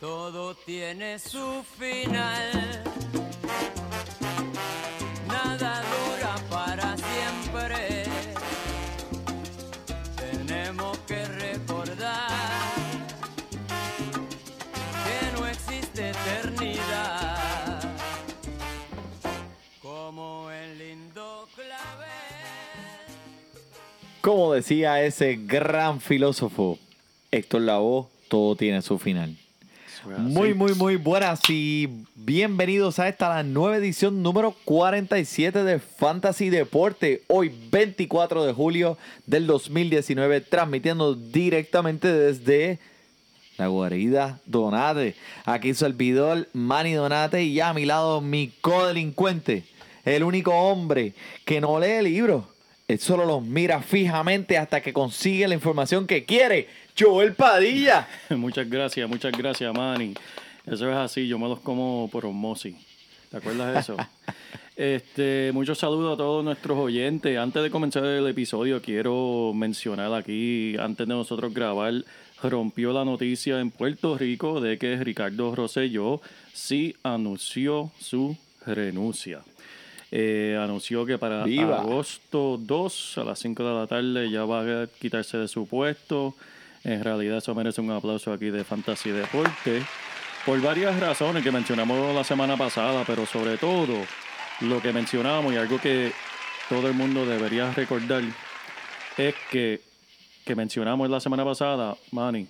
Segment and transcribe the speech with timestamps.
[0.00, 2.82] Todo tiene su final.
[5.26, 8.04] Nada dura para siempre.
[10.16, 12.28] Tenemos que recordar
[15.04, 17.80] que no existe eternidad.
[19.80, 22.10] Como el lindo clavel.
[24.20, 26.78] Como decía ese gran filósofo
[27.30, 29.38] Héctor Lavoe, todo tiene su final.
[30.06, 36.48] Muy, muy, muy buenas y bienvenidos a esta la nueva edición número 47 de Fantasy
[36.48, 37.24] Deporte.
[37.26, 42.78] Hoy 24 de julio del 2019, transmitiendo directamente desde
[43.58, 45.16] la guarida Donate.
[45.44, 49.64] Aquí su servidor Manny Donate y a mi lado mi codelincuente,
[50.04, 52.44] el único hombre que no lee libros.
[52.88, 56.68] Él solo los mira fijamente hasta que consigue la información que quiere.
[56.96, 58.06] Joel Padilla.
[58.30, 60.14] Muchas gracias, muchas gracias, Manny.
[60.64, 62.76] Eso es así, yo me los como por osmosis.
[63.30, 63.96] ¿Te acuerdas de eso?
[64.76, 67.36] este, muchos saludos a todos nuestros oyentes.
[67.36, 71.92] Antes de comenzar el episodio, quiero mencionar aquí, antes de nosotros grabar,
[72.40, 76.20] rompió la noticia en Puerto Rico de que Ricardo Rosselló
[76.52, 79.42] sí anunció su renuncia.
[80.10, 81.80] Eh, anunció que para ¡Viva!
[81.80, 86.34] agosto 2 a las 5 de la tarde ya va a quitarse de su puesto.
[86.84, 89.82] En realidad eso merece un aplauso aquí de Fantasy Deporte.
[90.44, 93.94] Por varias razones que mencionamos la semana pasada, pero sobre todo
[94.60, 96.12] lo que mencionamos y algo que
[96.68, 98.22] todo el mundo debería recordar
[99.16, 99.80] es que,
[100.44, 102.46] que mencionamos la semana pasada, Manny,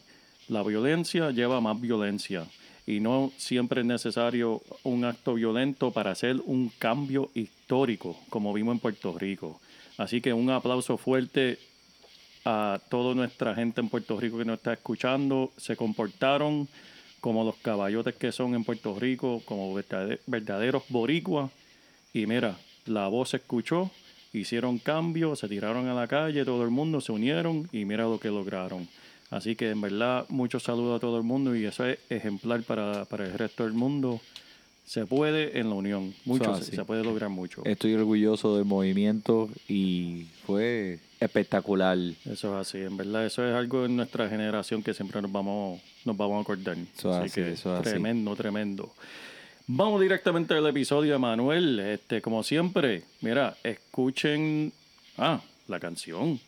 [0.49, 2.45] la violencia lleva más violencia
[2.87, 7.31] y no siempre es necesario un acto violento para hacer un cambio
[7.67, 9.61] histórico, como vimos en Puerto Rico.
[9.99, 11.59] Así que un aplauso fuerte
[12.45, 15.51] a toda nuestra gente en Puerto Rico que nos está escuchando.
[15.57, 16.69] Se comportaron
[17.21, 21.51] como los caballotes que son en Puerto Rico, como verdade- verdaderos boricuas.
[22.15, 23.91] Y mira, la voz se escuchó,
[24.33, 28.21] hicieron cambios, se tiraron a la calle, todo el mundo se unieron y mira lo
[28.21, 28.87] que lograron.
[29.29, 33.07] Así que en verdad, muchos saludos a todo el mundo y eso es ejemplar para,
[33.07, 34.21] para el resto del mundo.
[34.87, 36.77] Se puede en la unión, mucho es se, así.
[36.77, 37.63] se puede lograr mucho.
[37.65, 41.99] Estoy orgulloso del movimiento y fue espectacular.
[42.25, 45.81] Eso es así, en verdad, eso es algo en nuestra generación que siempre nos vamos,
[46.05, 46.77] nos vamos a acordar.
[46.97, 47.91] Eso es así así, que eso es así.
[47.91, 48.95] tremendo, tremendo.
[49.67, 51.81] Vamos directamente al episodio de Manuel.
[51.81, 54.73] Este, como siempre, mira, escuchen
[55.19, 56.39] ah, la canción.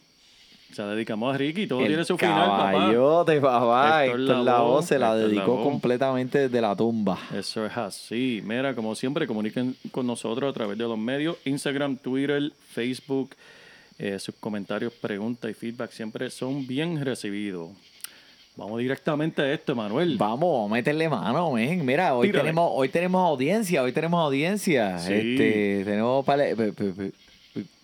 [0.73, 2.73] Se la dedicamos a Ricky, todo tiene su final, papá.
[2.73, 4.05] caballote, papá.
[4.05, 5.63] Héctor Héctor Lavoe, se la Héctor dedicó Lavoe.
[5.65, 7.19] completamente desde la tumba.
[7.35, 8.43] Eso es así.
[8.45, 13.31] Mira, como siempre, comuniquen con nosotros a través de los medios, Instagram, Twitter, Facebook.
[13.99, 17.71] Eh, sus comentarios, preguntas y feedback siempre son bien recibidos.
[18.55, 20.17] Vamos directamente a esto, Manuel.
[20.19, 21.85] Vamos, a meterle mano, men.
[21.85, 22.43] Mira, hoy Tírale.
[22.45, 24.99] tenemos, hoy tenemos audiencia, hoy tenemos audiencia.
[24.99, 25.13] Sí.
[25.15, 26.55] Este, tenemos pale-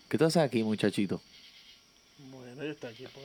[0.09, 1.21] ¿Qué tú haces aquí, muchachito?
[2.70, 3.22] Aquí por.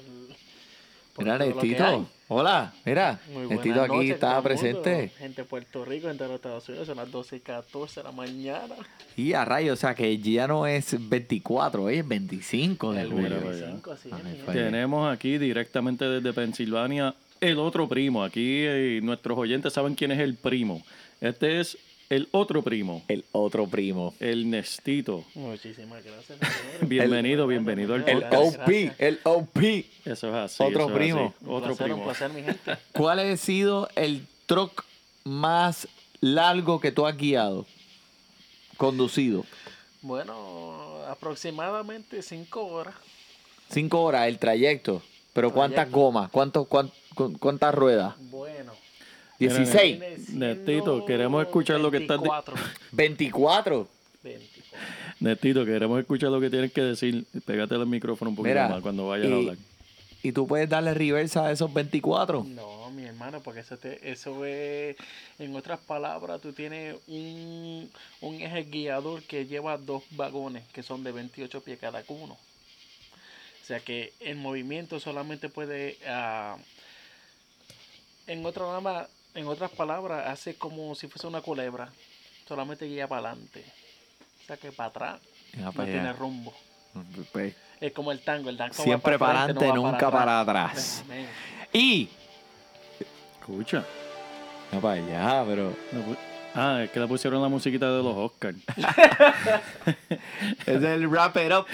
[1.16, 1.38] por Mira.
[1.38, 2.10] Nestito.
[2.28, 3.20] Hola, mira.
[3.50, 4.44] Nestito aquí noches, está mundo.
[4.44, 5.10] presente.
[5.18, 8.04] Gente de Puerto Rico, gente de los Estados Unidos, son las 12 y 14 de
[8.04, 8.76] la mañana.
[9.18, 13.18] Y a rayo, o sea que ya no es 24, hoy es 25 de julio.
[13.22, 13.60] Mira para allá.
[13.66, 14.44] 25, así es, Ay, mi gente.
[14.46, 18.24] fue- Tenemos aquí directamente desde Pensilvania el otro primo.
[18.24, 20.84] Aquí eh, nuestros oyentes saben quién es el primo.
[21.22, 21.78] Este es
[22.10, 24.14] el otro primo, El otro primo.
[24.20, 25.24] el Nestito.
[25.36, 26.40] Muchísimas gracias.
[26.82, 29.58] Bienvenido, El- bienvenido al El OP, el OP.
[30.06, 30.64] Eso es así.
[30.64, 31.34] Otro eso es primo.
[31.38, 31.46] así.
[31.48, 31.98] Otro placer, primo.
[32.00, 32.78] Un placer, mi gente.
[32.94, 34.84] ¿Cuál ha sido el truck
[35.24, 35.88] más
[36.22, 37.66] largo que tú has guiado?
[38.78, 39.46] Conducido.
[40.02, 42.96] Bueno, aproximadamente 5 horas.
[43.70, 45.02] Cinco horas el trayecto.
[45.34, 46.00] Pero ¿cuántas Trayecto.
[46.00, 46.32] gomas?
[46.32, 48.16] ¿Cuántos, cuán- cu- ¿Cuántas ruedas?
[48.32, 48.74] Bueno.
[49.40, 50.00] 16.
[50.00, 52.56] viene siendo Nestito, queremos escuchar lo que estás di- 24.
[52.92, 53.88] 24.
[54.24, 54.80] 24.
[55.22, 57.26] Nestito, queremos escuchar lo que tienes que decir.
[57.46, 59.58] Pégate el micrófono un poquito Mira, más cuando vayas a hablar.
[60.24, 62.46] y tú puedes darle reversa a esos 24.
[62.48, 64.96] No, mi hermano, porque eso, te, eso es,
[65.40, 67.90] en otras palabras, tú tienes un,
[68.22, 72.34] un eje guiador que lleva dos vagones que son de 28 pies cada uno.
[72.34, 76.58] O sea que el movimiento solamente puede, ah,
[78.28, 79.08] en otra nada más,
[79.40, 81.88] En otras palabras, hace como si fuese una culebra.
[82.46, 83.64] Solamente guía para adelante.
[84.44, 85.20] O sea que para atrás
[85.54, 86.14] Ya no para tiene allá.
[86.20, 86.54] rumbo.
[87.32, 88.50] Pues, Es como el tango.
[88.50, 91.04] El tango va Siempre para adelante, no nunca para atrás.
[91.72, 92.10] Y.
[93.40, 93.86] Escucha.
[94.74, 95.74] No para allá, pero.
[96.54, 98.58] Ah, es que le pusieron la musiquita de los Oscars.
[100.66, 101.66] Es el wrap it up.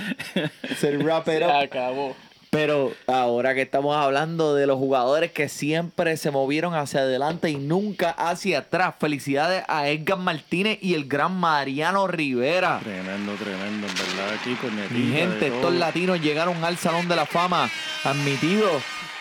[0.70, 1.52] Es el wrap it Se up.
[1.52, 2.16] acabó.
[2.56, 7.58] Pero ahora que estamos hablando de los jugadores que siempre se movieron hacia adelante y
[7.58, 8.96] nunca hacia atrás.
[8.98, 12.80] Felicidades a Edgar Martínez y el gran Mariano Rivera.
[12.82, 14.34] Tremendo, tremendo, en verdad.
[14.40, 17.70] Aquí con Mi gente, estos latinos llegaron al Salón de la Fama
[18.06, 18.70] admitido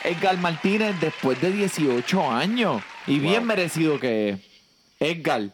[0.04, 2.84] Edgar Martínez después de 18 años.
[3.08, 4.38] Y bien merecido que es.
[5.00, 5.50] Edgar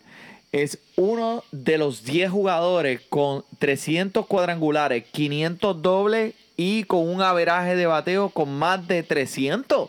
[0.52, 7.74] es uno de los 10 jugadores con 300 cuadrangulares, 500 dobles y con un averaje
[7.74, 9.88] de bateo con más de 300.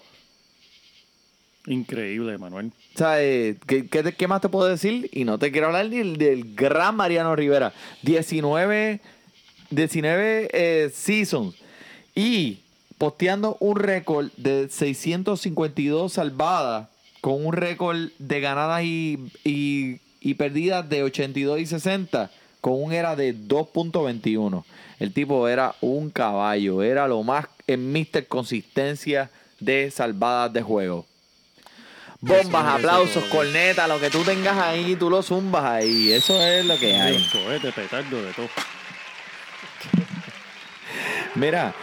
[1.67, 2.71] Increíble, Manuel.
[2.95, 5.09] O sea, eh, ¿qué, qué, qué más te puedo decir?
[5.11, 7.73] Y no te quiero hablar ni del, del gran Mariano Rivera.
[8.03, 9.01] 19,
[9.69, 11.55] 19 eh, seasons.
[12.15, 12.59] Y
[12.97, 16.87] posteando un récord de 652 salvadas
[17.19, 22.93] con un récord de ganadas y, y, y perdidas de 82 y 60 con un
[22.93, 24.63] era de 2.21.
[24.99, 29.29] El tipo era un caballo, era lo más en Mister Consistencia
[29.59, 31.05] de salvadas de juego.
[32.23, 33.29] Bombas, Eso aplausos, todo.
[33.39, 36.11] corneta, lo que tú tengas ahí, tú lo zumbas ahí.
[36.11, 37.27] Eso es lo que hay.
[37.31, 38.47] Cohete, petardo, de todo.
[41.33, 41.73] Mira,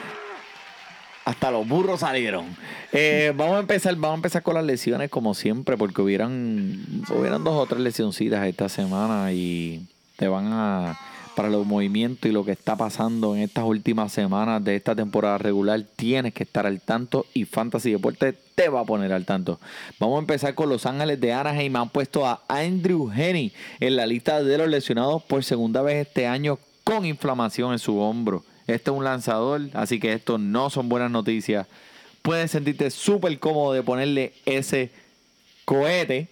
[1.24, 2.56] hasta los burros salieron.
[2.92, 7.42] Eh, vamos a empezar, vamos a empezar con las lesiones como siempre, porque hubieran, hubieran
[7.42, 9.86] dos o tres lesioncitas esta semana y
[10.18, 10.98] te van a
[11.38, 15.38] para los movimientos y lo que está pasando en estas últimas semanas de esta temporada
[15.38, 19.60] regular, tienes que estar al tanto y Fantasy Deportes te va a poner al tanto.
[20.00, 21.76] Vamos a empezar con Los Ángeles de Anaheim.
[21.76, 26.26] Han puesto a Andrew Henny en la lista de los lesionados por segunda vez este
[26.26, 28.42] año con inflamación en su hombro.
[28.66, 31.68] Este es un lanzador, así que esto no son buenas noticias.
[32.22, 34.90] Puedes sentirte súper cómodo de ponerle ese
[35.64, 36.26] cohete.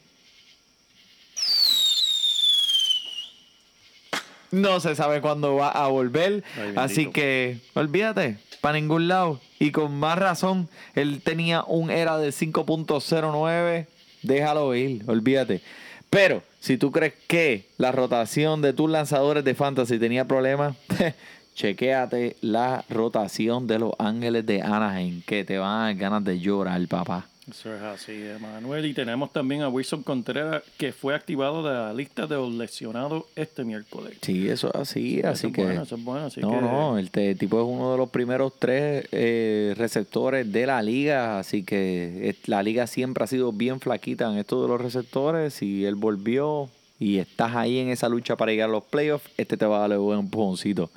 [4.50, 6.44] No se sabe cuándo va a volver.
[6.56, 9.40] Ay, así que olvídate, para ningún lado.
[9.58, 13.86] Y con más razón, él tenía un era de 5.09.
[14.22, 15.62] Déjalo ir, olvídate.
[16.10, 20.76] Pero si tú crees que la rotación de tus lanzadores de fantasy tenía problemas,
[21.54, 26.38] chequéate la rotación de los Ángeles de Anaheim, que te van a dar ganas de
[26.38, 27.26] llorar, papá.
[27.48, 28.84] Eso es así, Emanuel.
[28.86, 33.24] Y tenemos también a Wilson Contreras, que fue activado de la lista de los lesionados
[33.36, 34.18] este miércoles.
[34.20, 35.62] Sí, eso es así, Eso así es que...
[35.62, 38.08] bueno, eso es bueno, así no, que- no, el te- tipo es uno de los
[38.10, 43.52] primeros tres eh, receptores de la liga, así que es- la liga siempre ha sido
[43.52, 46.68] bien flaquita en esto de los receptores y él volvió
[46.98, 49.88] y estás ahí en esa lucha para llegar a los playoffs, este te va a
[49.88, 50.90] dar un buen empujoncito.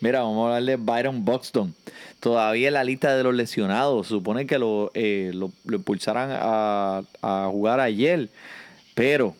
[0.00, 1.74] Mira, vamos a hablar de Byron Buxton.
[2.20, 4.06] Todavía en la lista de los lesionados.
[4.06, 8.28] Supone que lo, eh, lo, lo impulsaran a, a jugar ayer,
[8.94, 9.34] pero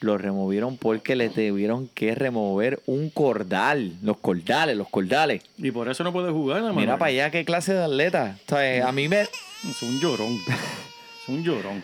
[0.00, 3.92] lo removieron porque le tuvieron que remover un cordal.
[4.02, 5.42] Los cordales, los cordales.
[5.58, 6.76] Y por eso no puede jugar, Emanuel.
[6.76, 8.38] Mira para allá qué clase de atleta.
[8.46, 9.22] O sea, a mí me...
[9.22, 10.38] Es un llorón.
[10.48, 11.82] es un llorón.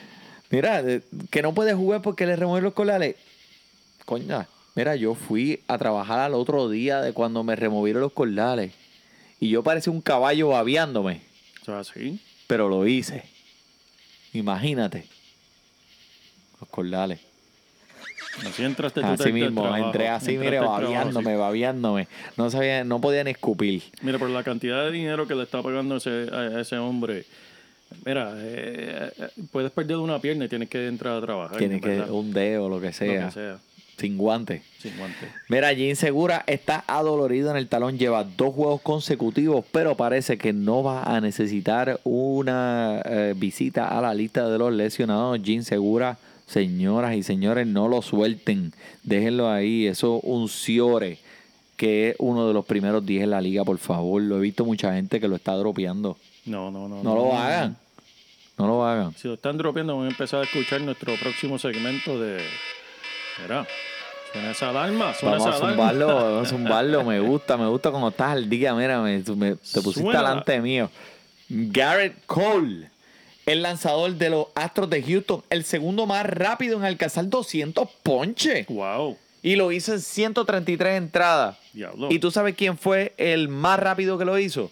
[0.51, 0.83] Mira,
[1.31, 3.17] que no puede jugar porque le remueven los cordales.
[4.05, 8.73] Coña, mira, yo fui a trabajar al otro día de cuando me removieron los cordales.
[9.41, 11.23] Y yo parecía un caballo babeándome.
[11.67, 12.21] Así.
[12.47, 13.25] Pero lo hice.
[14.33, 15.07] Imagínate.
[16.61, 17.21] Los cordales.
[18.47, 22.09] Así entraste tú Así mismo, entré así, mire, babeándome, babeándome.
[22.37, 23.83] No sabía, no podía ni escupir.
[24.01, 27.27] Mira, por la cantidad de dinero que le está pagando ese, a ese hombre,
[28.07, 31.59] mira, eh, eh, puedes perder una pierna y tienes que entrar a trabajar.
[31.59, 32.11] Tiene que ¿verdad?
[32.11, 33.27] un dedo, lo que Lo sea.
[33.27, 33.59] que sea,
[33.99, 34.63] Sin guante.
[34.81, 35.29] sin guante.
[35.49, 40.53] Mira, Jim Segura está adolorido en el talón, lleva dos juegos consecutivos, pero parece que
[40.53, 45.39] no va a necesitar una eh, visita a la lista de los lesionados.
[45.45, 48.73] Jim Segura, señoras y señores, no lo suelten,
[49.05, 51.19] déjenlo ahí, eso un Ciore,
[51.77, 54.21] que es uno de los primeros 10 en la liga, por favor.
[54.21, 56.17] Lo he visto mucha gente que lo está dropeando.
[56.45, 57.03] No, no, no.
[57.05, 57.77] No lo hagan,
[58.59, 59.15] no lo hagan.
[59.17, 62.41] Si lo están dropeando, vamos a empezar a escuchar nuestro próximo segmento de.
[63.41, 63.67] Mira,
[64.33, 65.89] suena esa alarma, suena Vamos a esa alarma.
[65.89, 67.05] zumbarlo, vamos a zumbarlo.
[67.05, 68.75] Me gusta, me gusta cuando estás al día.
[68.75, 69.33] Mira, me, te
[69.81, 70.21] pusiste Suena.
[70.21, 70.91] delante mío.
[71.49, 72.91] Garrett Cole,
[73.47, 78.67] el lanzador de los Astros de Houston, el segundo más rápido en alcanzar 200 ponches.
[78.69, 81.59] Wow, Y lo hizo en 133 entradas.
[81.73, 82.09] diablo.
[82.11, 84.71] ¿Y tú sabes quién fue el más rápido que lo hizo?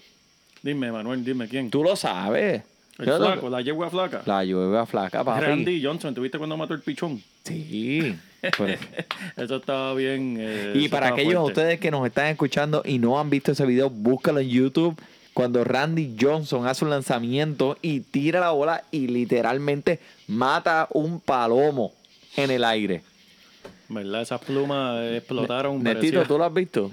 [0.62, 1.70] Dime, Manuel, dime quién.
[1.70, 2.62] Tú lo sabes.
[2.98, 4.22] El flaco, lo- la yegua flaca.
[4.26, 5.40] La lluvia flaca, papi.
[5.40, 7.22] Randy Johnson, ¿tuviste cuando mató el pichón?
[7.44, 8.14] Sí.
[8.56, 8.78] Pues-
[9.36, 10.36] Eso estaba bien.
[10.40, 11.60] eh, y para aquellos de fuerte.
[11.60, 15.00] ustedes que nos están escuchando y no han visto ese video, búscalo en YouTube.
[15.32, 21.92] Cuando Randy Johnson hace un lanzamiento y tira la bola y literalmente mata un palomo
[22.36, 23.02] en el aire.
[23.88, 24.22] ¿Verdad?
[24.22, 25.82] Esas plumas explotaron.
[25.82, 26.90] Netito, parecía- ¿tú lo has visto?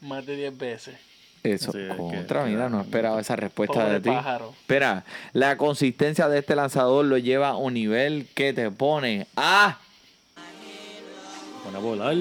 [0.00, 0.94] Más de 10 veces.
[1.42, 4.10] Eso, Sí, es que- contra, mira, no esperaba esa respuesta de ti.
[4.10, 4.52] pájaro.
[4.60, 9.78] Espera, la consistencia de este lanzador lo lleva a un nivel que te pone a,
[11.74, 12.16] A volar.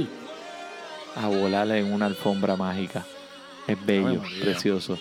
[1.16, 3.06] a volar en una alfombra mágica.
[3.68, 4.98] Es bello, Ay, precioso.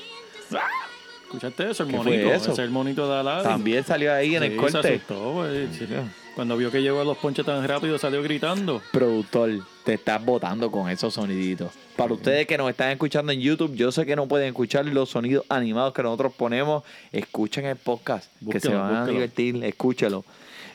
[1.24, 1.82] ¿Escuchaste eso?
[1.84, 2.28] El ¿Qué fue monito.
[2.32, 2.42] eso?
[2.44, 3.44] Ese es el monito de Aladdin.
[3.50, 4.78] También salió ahí en Sí, el se corte.
[4.94, 5.44] asustó.
[5.72, 5.86] Sí.
[6.34, 8.80] Cuando vio que llegó a los ponches tan rápido, salió gritando.
[8.92, 9.50] Productor,
[9.84, 11.72] te estás botando con esos soniditos.
[11.96, 15.10] Para ustedes que nos están escuchando en YouTube, yo sé que no pueden escuchar los
[15.10, 16.84] sonidos animados que nosotros ponemos.
[17.12, 19.62] Escuchen el podcast, que se Búsquelo, van a divertir.
[19.64, 20.24] Escúchelo.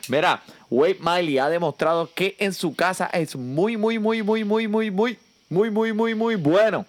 [0.08, 4.68] Mira, Wade Miley ha demostrado que en su casa es muy, muy, muy, muy, muy,
[4.68, 5.18] muy, muy,
[5.48, 6.86] muy, muy, muy, muy bueno.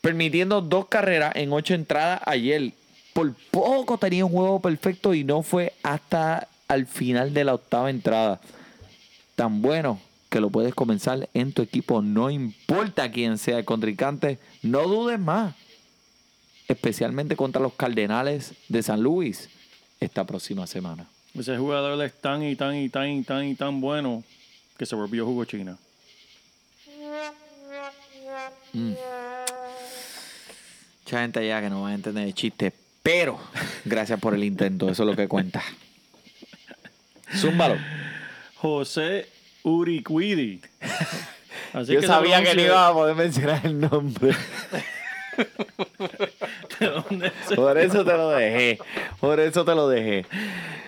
[0.00, 2.72] Permitiendo dos carreras en ocho entradas ayer.
[3.12, 7.90] Por poco tenía un juego perfecto y no fue hasta al final de la octava
[7.90, 8.40] entrada
[9.36, 12.00] tan bueno que lo puedes comenzar en tu equipo.
[12.00, 15.54] No importa quién sea el contrincante, no dudes más.
[16.68, 19.50] Especialmente contra los Cardenales de San Luis
[20.00, 21.06] esta próxima semana.
[21.38, 24.22] Ese jugador es tan y tan y tan y tan y tan bueno
[24.76, 25.78] que se volvió jugo china.
[28.72, 29.00] Mucha
[31.20, 32.72] gente allá que no va a entender el chiste,
[33.02, 33.38] pero
[33.84, 35.62] gracias por el intento, eso es lo que cuenta.
[37.36, 37.76] Zúmbalo.
[38.56, 39.28] José
[39.62, 40.60] Uriquidi.
[41.72, 44.36] Así Yo sabía que no iba a poder mencionar el nombre.
[46.82, 48.78] ¿De dónde se- Por eso te lo dejé.
[49.20, 50.26] Por eso te lo dejé.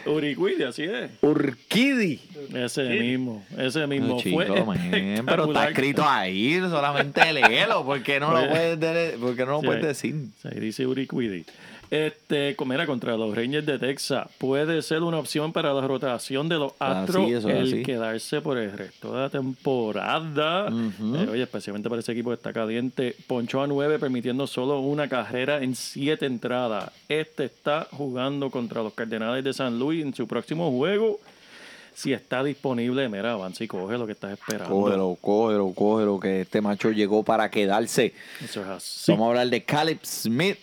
[0.06, 1.10] Uriquidi, así es.
[1.22, 2.20] Urquidi.
[2.54, 4.62] Ese mismo, ese mismo No, chico, fue.
[4.64, 8.48] man, pero está escrito ahí, solamente léelo, porque no lo Oye.
[8.48, 10.14] puedes, de- por qué no lo Sí, puedes decir.
[10.44, 11.46] Ahí dice Uriquidi.
[11.94, 16.56] Este, era contra los Rangers de Texas, puede ser una opción para la rotación de
[16.56, 17.82] los Ah, Astros sí, el así.
[17.84, 20.70] quedarse por el resto de la temporada.
[20.70, 23.14] Eh, oye, especialmente para ese equipo que está caliente.
[23.28, 26.90] Ponchó a nueve, permitiendo solo una carrera en siete entradas.
[27.08, 31.20] Este está jugando contra los Cardenales de San Luis en su próximo juego.
[31.94, 34.68] Si está disponible, mira, avanza y coge lo que estás esperando.
[34.74, 38.14] Cógelo, cógelo, cógelo, que este macho llegó para quedarse.
[38.42, 39.12] Eso es así.
[39.12, 40.58] Vamos a hablar de Caleb Smith.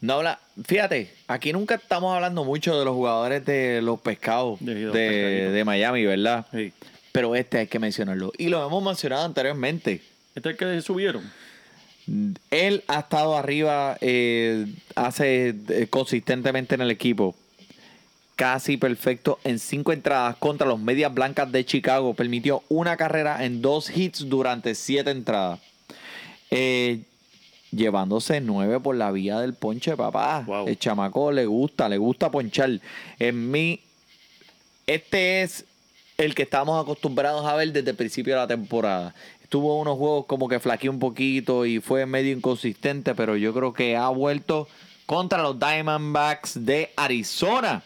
[0.00, 5.62] No habla, fíjate, aquí nunca estamos hablando mucho de los jugadores de los pescados De
[5.66, 6.46] Miami, ¿verdad?
[6.52, 6.72] Sí.
[7.12, 8.32] Pero este hay que mencionarlo.
[8.38, 10.00] Y lo hemos mencionado anteriormente.
[10.34, 11.30] Este es el que subieron.
[12.50, 17.34] Él ha estado arriba, eh, hace eh, consistentemente en el equipo.
[18.36, 22.14] Casi perfecto en cinco entradas contra los Medias Blancas de Chicago.
[22.14, 25.60] Permitió una carrera en dos hits durante siete entradas.
[26.50, 27.02] Eh,
[27.70, 30.44] llevándose nueve por la vía del ponche, papá.
[30.46, 30.68] Wow.
[30.68, 32.80] El chamaco le gusta, le gusta ponchar.
[33.18, 33.80] En mí,
[34.86, 35.64] este es
[36.18, 39.14] el que estamos acostumbrados a ver desde el principio de la temporada.
[39.48, 43.72] Tuvo unos juegos como que flaqueó un poquito y fue medio inconsistente, pero yo creo
[43.72, 44.68] que ha vuelto
[45.06, 47.82] contra los Diamondbacks de Arizona.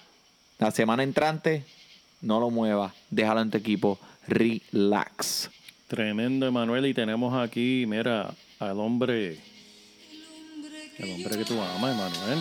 [0.58, 1.64] La semana entrante,
[2.20, 5.50] no lo muevas, déjalo en tu equipo, relax.
[5.88, 6.86] Tremendo, Emanuel.
[6.86, 9.38] Y tenemos aquí, mira, al hombre.
[10.98, 12.38] El hombre que tú amas, Emanuel.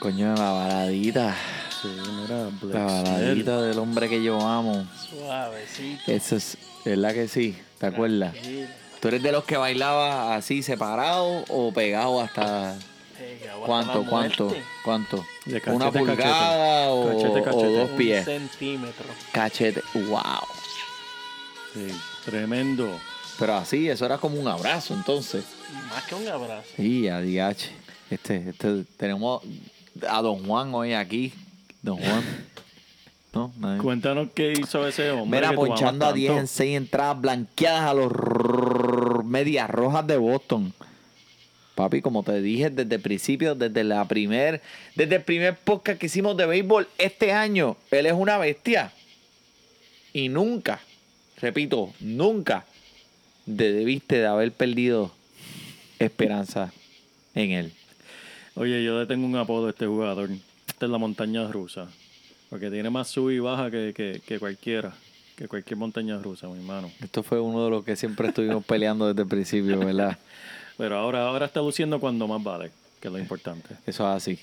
[0.00, 1.34] Coño, la baladita,
[1.80, 4.86] Sí, mira, la Black baladita del hombre que yo amo.
[5.10, 6.10] Suavecito.
[6.12, 7.56] Eso es, ¿verdad que sí?
[7.78, 8.32] ¿Te acuerdas?
[8.32, 8.68] tranquilo,
[9.00, 12.76] ¿Tú eres de los que bailaba así separado o pegado hasta
[13.18, 15.26] pegado hasta cuánto, cuánto, cuánto?
[15.44, 15.98] De cachete ¿Una cachete.
[16.04, 17.78] pulgada o, Cachete o cachete.
[17.78, 18.24] dos Un pies?
[18.24, 19.06] centímetro.
[19.32, 20.22] Cachete, wow.
[21.74, 21.88] Sí,
[22.24, 22.96] tremendo.
[23.42, 25.44] Pero así, eso era como un abrazo entonces.
[25.88, 26.62] Más que un abrazo.
[26.76, 27.72] Sí, a DH.
[28.08, 29.42] Este, este, tenemos
[30.08, 31.32] a Don Juan hoy aquí.
[31.82, 32.22] Don Juan.
[33.34, 33.52] ¿No?
[33.58, 33.82] Nadie.
[33.82, 35.40] Cuéntanos qué hizo ese hombre.
[35.40, 36.40] Mira, ponchando a 10 tanto.
[36.40, 40.72] en 6 entradas blanqueadas a los medias rojas de Boston.
[41.74, 44.62] Papi, como te dije desde el principio, desde la primer,
[44.94, 48.92] desde el primer podcast que hicimos de béisbol este año, él es una bestia.
[50.12, 50.78] Y nunca,
[51.40, 52.66] repito, nunca
[53.46, 55.12] debiste de haber perdido
[55.98, 56.72] esperanza
[57.34, 57.72] en él.
[58.54, 60.30] Oye, yo le tengo un apodo a este jugador.
[60.66, 61.88] Esta es la montaña rusa.
[62.50, 64.92] Porque tiene más sub y baja que, que, que cualquiera.
[65.36, 66.90] Que cualquier montaña rusa, mi hermano.
[67.00, 70.18] Esto fue uno de los que siempre estuvimos peleando desde el principio, ¿verdad?
[70.76, 72.70] Pero ahora, ahora está luciendo cuando más vale,
[73.00, 73.74] que es lo importante.
[73.86, 74.38] Eso es así.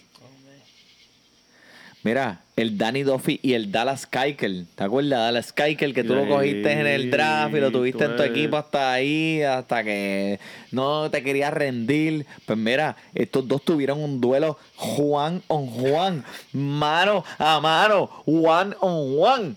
[2.02, 4.68] Mira, el Danny Duffy y el Dallas Keuchel.
[4.76, 5.20] ¿Te acuerdas?
[5.20, 8.56] Dallas Keuchel que tú lo cogiste en el draft y lo tuviste en tu equipo
[8.56, 10.40] hasta ahí, hasta que
[10.72, 12.26] no te querías rendir.
[12.46, 19.20] Pues mira, estos dos tuvieron un duelo Juan on Juan, mano a mano, one on
[19.20, 19.56] one.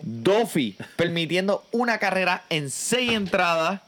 [0.00, 3.82] Duffy permitiendo una carrera en seis entradas.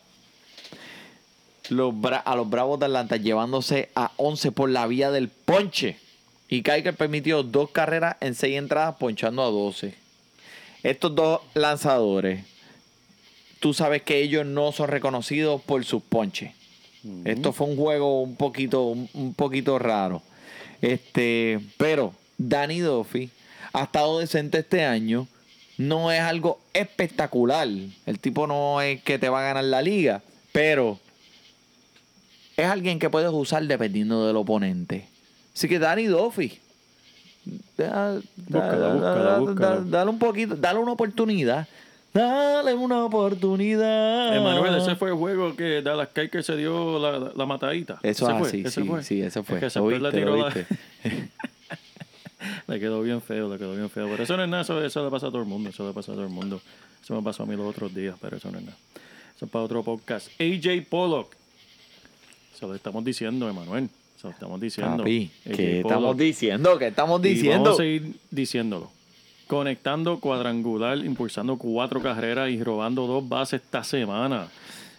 [1.70, 1.94] Los
[2.24, 5.96] a los Bravos de Atlanta llevándose a 11 por la vía del ponche.
[6.50, 9.94] Y Keiker permitió dos carreras en seis entradas, ponchando a 12.
[10.82, 12.44] Estos dos lanzadores,
[13.60, 16.52] tú sabes que ellos no son reconocidos por sus ponches.
[17.24, 20.22] Esto fue un juego un poquito, un, un poquito raro.
[20.82, 23.30] Este, pero Danny Duffy
[23.72, 25.28] ha estado decente este año.
[25.78, 27.68] No es algo espectacular.
[28.06, 30.98] El tipo no es que te va a ganar la liga, pero
[32.56, 35.09] es alguien que puedes usar dependiendo del oponente.
[35.60, 36.58] Así que Danny Duffy.
[37.76, 39.76] da- da- Búscala, da- búscala, da- búscala.
[39.76, 41.68] da- Dale un poquito, dale una oportunidad.
[42.14, 44.34] Dale una oportunidad.
[44.34, 47.98] Emanuel, ese fue el juego que Dallas Keuchel se dio la, la matadita.
[48.02, 49.04] Eso Ese es fue, ese sí, fue.
[49.04, 49.56] sí, ese fue.
[49.66, 50.54] Es que viste, tiró la-.
[52.68, 54.08] Le quedó bien feo, le quedó bien feo.
[54.08, 55.92] Pero eso no es nada, eso, eso le pasa a todo el mundo, eso le
[55.92, 56.58] pasa a todo el mundo.
[57.02, 58.78] Eso me pasó a mí los otros días, pero eso no es nada.
[59.36, 60.28] Eso es para otro podcast.
[60.40, 61.34] AJ Pollock.
[62.58, 63.88] Se lo estamos diciendo, Emanuel.
[64.20, 64.98] Se lo estamos diciendo.
[64.98, 66.78] Papi, ¿qué estamos diciendo?
[66.78, 67.62] ¿Qué estamos Y diciendo?
[67.64, 68.90] vamos a seguir diciéndolo.
[69.46, 74.48] Conectando cuadrangular, impulsando cuatro carreras y robando dos bases esta semana.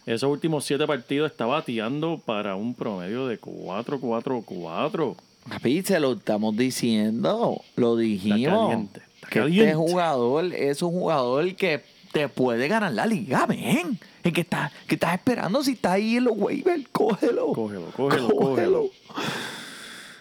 [0.08, 5.16] Esos últimos siete partidos está bateando para un promedio de 4-4-4.
[5.50, 7.62] Papi, se lo estamos diciendo.
[7.76, 8.70] Lo dijimos.
[8.70, 9.66] caliente, está que caliente.
[9.66, 14.00] este jugador es un jugador que te puede ganar la liga, ven.
[14.24, 17.48] El que estás que estás esperando si está ahí en los waivers, cógelo.
[17.54, 18.86] Cógelo, cógelo, cógelo.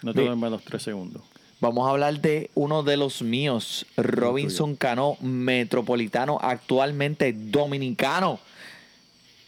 [0.01, 1.21] No te duermas los tres segundos.
[1.59, 8.39] Vamos a hablar de uno de los míos, Robinson Cano, metropolitano, actualmente dominicano.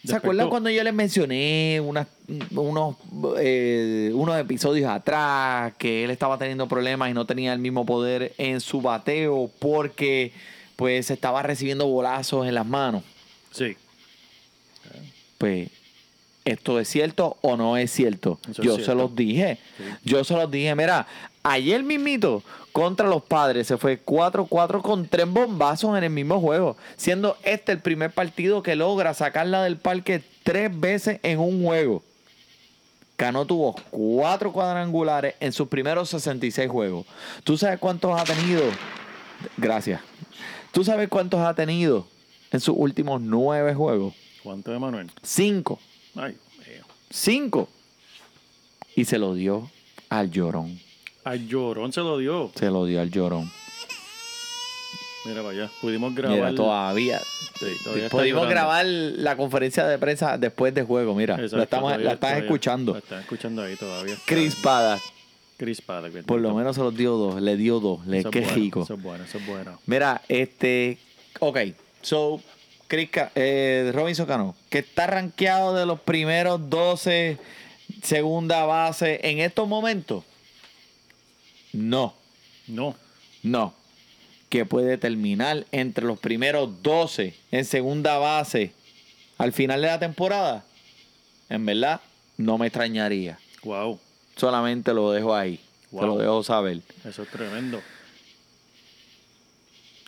[0.05, 2.08] ¿Se acuerdan cuando yo les mencioné unas-
[2.51, 2.97] unos,
[3.39, 8.34] eh, unos episodios atrás que él estaba teniendo problemas y no tenía el mismo poder
[8.38, 10.34] en su bateo porque
[10.75, 13.03] pues estaba recibiendo bolazos en las manos?
[13.51, 13.77] Sí.
[15.38, 15.69] Pues,
[16.45, 18.39] ¿esto es cierto o no es cierto?
[18.49, 19.57] Eso es Yo se los dije.
[20.03, 21.07] Yo se los dije, mira,
[21.43, 26.75] ayer mismito contra los padres se fue 4-4 con tres bombazos en el mismo juego,
[26.97, 32.03] siendo este el primer partido que logra sacarla del parque tres veces en un juego.
[33.15, 37.05] Cano tuvo cuatro cuadrangulares en sus primeros 66 juegos.
[37.43, 38.63] ¿Tú sabes cuántos ha tenido?
[39.57, 40.01] Gracias.
[40.73, 42.07] ¿Tú sabes cuántos ha tenido
[42.51, 44.13] en sus últimos nueve juegos?
[44.41, 45.09] ¿Cuánto, Emanuel?
[45.21, 45.79] Cinco.
[46.15, 46.86] Ay, Dios.
[47.12, 47.69] Cinco.
[48.95, 49.69] Y se lo dio
[50.09, 50.79] al llorón.
[51.23, 52.51] Al llorón se lo dio.
[52.55, 53.49] Se lo dio al llorón.
[55.25, 55.69] Mira para allá.
[55.79, 56.38] Pudimos grabar.
[56.38, 57.19] Mira, todavía.
[57.59, 61.13] Sí, todavía Pudimos grabar la conferencia de prensa después del juego.
[61.15, 62.93] Mira, Exacto, la, estamos, todavía- la todavía- escuchando.
[62.93, 64.15] La están escuchando ahí todavía.
[64.15, 64.99] Está-
[65.57, 66.09] Crispada.
[66.09, 67.41] que Por lo menos se los dio dos.
[67.41, 68.05] Le dio dos.
[68.05, 68.83] Le, Eso qué bueno, rico.
[68.83, 69.79] Eso es bueno, eso es bueno.
[69.85, 70.97] Mira, este.
[71.39, 71.59] Ok.
[72.01, 72.41] So,
[72.87, 77.37] Chris eh, Robinson Cano, que está rankeado de los primeros 12
[78.03, 80.23] segunda base en estos momentos.
[81.71, 82.13] No.
[82.67, 82.95] No.
[83.41, 83.73] No.
[84.49, 88.73] Que puede terminar entre los primeros 12 en segunda base
[89.37, 90.63] al final de la temporada.
[91.49, 92.01] En verdad,
[92.37, 93.39] no me extrañaría.
[93.63, 93.99] Wow.
[94.36, 95.60] Solamente lo dejo ahí.
[95.91, 96.80] Te lo dejo saber.
[97.06, 97.80] Eso es tremendo.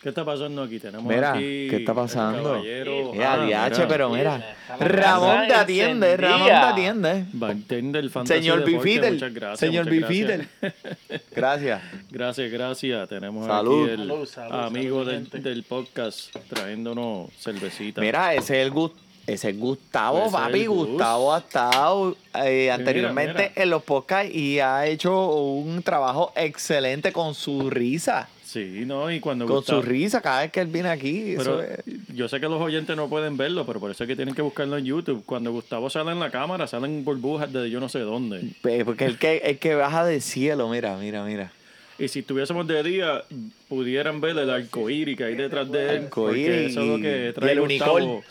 [0.02, 0.78] ¿Qué está pasando aquí?
[0.78, 2.42] Tenemos Mira, aquí ¿qué está el pasando?
[2.44, 3.14] caballero.
[3.14, 3.70] Eh, Ah, mira.
[3.88, 4.56] pero mira.
[4.78, 6.16] Ramón te atiende.
[6.16, 7.24] Ramón te atiende.
[7.32, 9.14] Bartender Señor Bifidel.
[9.14, 9.58] Muchas gracias.
[9.58, 10.46] Señor Bifidel.
[11.34, 11.82] gracias.
[12.10, 12.52] Gracias.
[12.52, 13.08] Gracias.
[13.08, 13.82] Tenemos Salud.
[13.84, 18.00] aquí el Salud, salud, amigo salud, del, del podcast trayéndonos cervecita.
[18.00, 18.92] Mira, ese es el Gus-
[19.26, 20.66] ese es Gustavo, Ese es papi.
[20.66, 23.62] Gustavo ha estado eh, anteriormente mira.
[23.62, 28.28] en los podcasts y ha hecho un trabajo excelente con su risa.
[28.44, 31.34] Sí, no, y cuando Con Gustavo- su risa cada vez que él viene aquí.
[31.36, 34.08] Pero eso es- yo sé que los oyentes no pueden verlo, pero por eso es
[34.08, 35.24] que tienen que buscarlo en YouTube.
[35.26, 38.42] Cuando Gustavo sale en la cámara, salen burbujas de yo no sé dónde.
[38.62, 41.52] Pe- Porque el que, el que baja del cielo, mira, mira, mira.
[41.98, 43.24] Y si estuviésemos de día,
[43.68, 46.04] pudieran ver el arcoíris que hay detrás de él.
[46.04, 47.94] Arcoíris Eso es lo que y trae el Gustavo.
[47.94, 48.22] unicornio.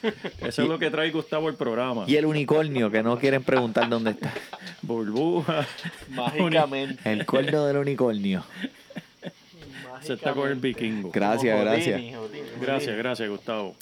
[0.41, 2.04] Eso es lo que trae Gustavo al programa.
[2.08, 4.34] Y el unicornio, que no quieren preguntar dónde está.
[4.84, 5.65] Burbuja.
[6.10, 7.12] Mágicamente.
[7.12, 8.43] El cuerno del unicornio.
[10.01, 11.10] Se está con el vikingo.
[11.12, 12.01] Gracias, gracias.
[12.62, 13.75] Gracias, gracias, Gustavo.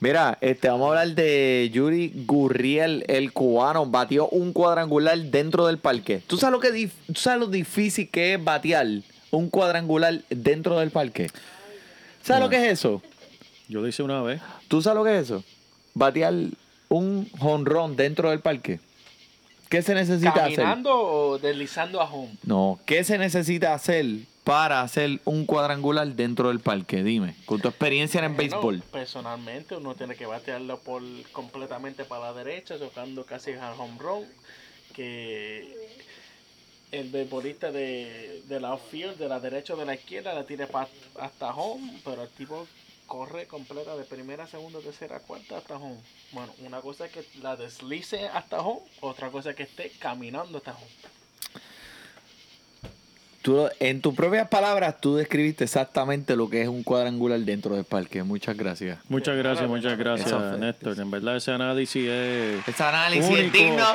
[0.00, 3.84] Mira, este, vamos a hablar de Yuri Gurriel, el cubano.
[3.86, 6.22] Batió un cuadrangular dentro del parque.
[6.26, 8.86] ¿Tú sabes lo, que dif- tú sabes lo difícil que es batear
[9.30, 11.28] un cuadrangular dentro del parque.
[12.22, 13.02] ¿Sabes lo que es eso?
[13.68, 14.40] Yo lo hice una vez.
[14.68, 15.44] ¿Tú sabes lo que es eso?
[15.94, 16.34] Batear
[16.88, 18.80] un jonrón dentro del parque.
[19.68, 20.56] ¿Qué se necesita hacer?
[20.56, 22.32] ¿Caminando o deslizando a home?
[22.42, 24.04] No, ¿qué se necesita hacer
[24.50, 27.04] para hacer un cuadrangular dentro del parque?
[27.04, 28.82] Dime, con tu experiencia en el Bueno, béisbol.
[28.90, 34.24] Personalmente, uno tiene que batearlo por completamente para la derecha, tocando casi al home run.
[34.92, 35.88] Que
[36.90, 40.66] el beisbolista de, de la outfield, de la derecha o de la izquierda, la tire
[40.66, 40.88] pa-
[41.20, 42.66] hasta home, pero el tipo
[43.06, 46.00] corre completa de primera, segunda, tercera, cuarta hasta home.
[46.32, 50.58] Bueno, una cosa es que la deslice hasta home, otra cosa es que esté caminando
[50.58, 50.90] hasta home.
[53.42, 57.84] Tú, en tus propias palabras, tú describiste exactamente lo que es un cuadrangular dentro del
[57.84, 58.22] parque.
[58.22, 58.98] Muchas gracias.
[59.08, 60.58] Muchas gracias, muchas gracias, Eso.
[60.58, 61.00] Néstor.
[61.00, 62.68] En verdad ese análisis es...
[62.68, 63.86] Ese análisis es Único digno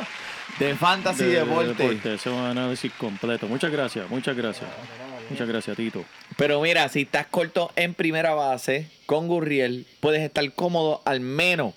[0.57, 1.67] de fantasy de- deporte.
[1.83, 2.13] deporte.
[2.15, 3.47] Ese es un análisis completo.
[3.47, 4.67] Muchas gracias, muchas gracias.
[5.29, 6.03] Muchas gracias, Tito.
[6.37, 11.73] Pero mira, si estás corto en primera base con Gurriel, puedes estar cómodo al menos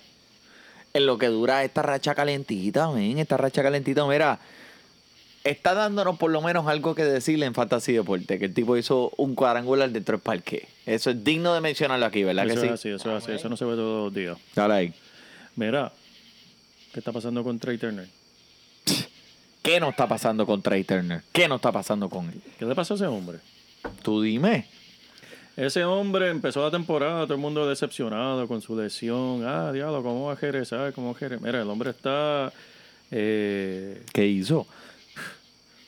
[0.93, 3.19] en lo que dura esta racha calentita, men.
[3.19, 4.39] Esta racha calentita, mira,
[5.43, 9.11] está dándonos por lo menos algo que decirle en Fantasy Deporte, que el tipo hizo
[9.17, 10.67] un cuadrangular dentro del parque.
[10.85, 12.89] Eso es digno de mencionarlo aquí, ¿verdad Eso que es sí?
[12.89, 13.31] así, eso es así.
[13.33, 14.37] Eso no se ve todos los días.
[14.55, 14.93] Dale ahí.
[15.55, 15.91] Mira,
[16.93, 18.07] ¿qué está pasando con Trey Turner?
[19.61, 21.21] ¿Qué nos está pasando con Trey Turner?
[21.31, 22.41] ¿Qué nos está pasando con él?
[22.57, 23.39] ¿Qué le pasó a ese hombre?
[24.01, 24.67] Tú dime.
[25.57, 29.43] Ese hombre empezó la temporada, todo el mundo decepcionado con su lesión.
[29.45, 30.93] Ah, diablo, ¿cómo va a regresar?
[30.93, 31.39] ¿Cómo va a?
[31.39, 32.53] Mira, el hombre está...
[33.11, 34.65] Eh, ¿Qué hizo?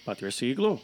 [0.06, 0.82] Batió el ciclo.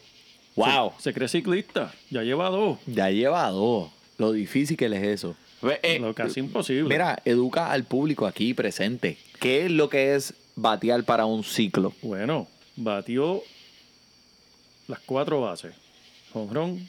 [0.56, 0.92] ¡Wow!
[0.96, 1.94] Se, se cree ciclista.
[2.10, 2.78] Ya lleva dos.
[2.86, 3.90] Ya lleva dos.
[4.16, 5.36] Lo difícil que le es eso.
[5.62, 6.88] Ve, eh, Lo casi imposible.
[6.88, 9.18] Mira, educa al público aquí presente.
[9.40, 11.92] ¿Qué es lo que es batear para un ciclo?
[12.02, 13.42] Bueno, batió
[14.86, 15.74] las cuatro bases.
[16.32, 16.88] Home run,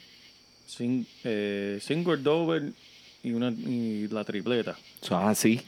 [0.66, 2.72] sin, eh, single double
[3.22, 4.76] y, una, y la tripleta.
[5.02, 5.60] Eso es así.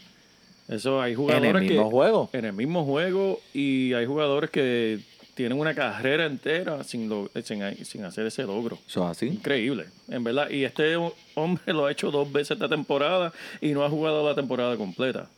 [0.69, 2.31] Eso hay En jugadores el mismo que, juego.
[2.33, 5.01] En el mismo juego y hay jugadores que
[5.35, 8.79] tienen una carrera entera sin, lo- sin, sin hacer ese logro.
[8.87, 9.27] Eso es así.
[9.29, 10.51] Increíble, en verdad.
[10.51, 14.27] Y este ho- hombre lo ha hecho dos veces esta temporada y no ha jugado
[14.29, 15.29] la temporada completa.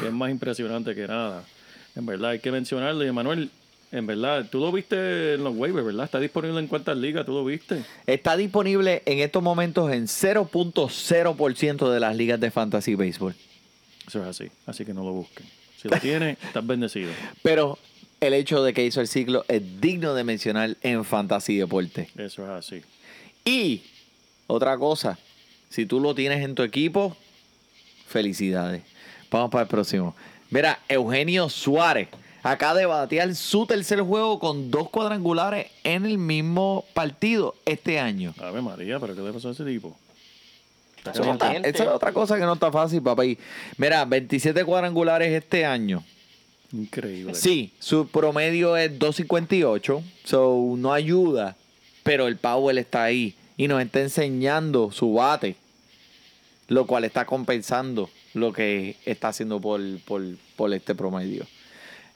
[0.00, 1.42] Que es más impresionante que nada.
[1.96, 3.04] En verdad, hay que mencionarlo.
[3.04, 3.50] Y Manuel,
[3.92, 6.04] en verdad, tú lo viste en los waivers, ¿verdad?
[6.04, 7.82] Está disponible en cuántas ligas, tú lo viste.
[8.06, 13.34] Está disponible en estos momentos en 0.0% de las ligas de fantasy baseball.
[14.06, 15.46] Eso es así, así que no lo busquen.
[15.80, 17.10] Si lo tienes, estás bendecido.
[17.42, 17.78] Pero
[18.20, 22.08] el hecho de que hizo el ciclo es digno de mencionar en fantasy deporte.
[22.16, 22.82] Eso es así.
[23.44, 23.82] Y
[24.46, 25.18] otra cosa,
[25.70, 27.16] si tú lo tienes en tu equipo,
[28.06, 28.82] felicidades.
[29.30, 30.14] Vamos para el próximo.
[30.50, 32.08] Mira, Eugenio Suárez
[32.42, 38.34] acaba de batear su tercer juego con dos cuadrangulares en el mismo partido este año.
[38.38, 39.96] Ave María, ¿pero qué le pasó a ese tipo?
[41.10, 43.24] Eso no está- es otra cosa que no está fácil, papá.
[43.24, 43.38] Y
[43.78, 46.04] Mira, 27 cuadrangulares este año.
[46.72, 47.34] Increíble.
[47.34, 51.56] Sí, su promedio es 258, so no ayuda,
[52.02, 55.56] pero el Powell está ahí y nos está enseñando su bate,
[56.68, 60.22] lo cual está compensando lo que está haciendo por, por,
[60.56, 61.46] por este promedio.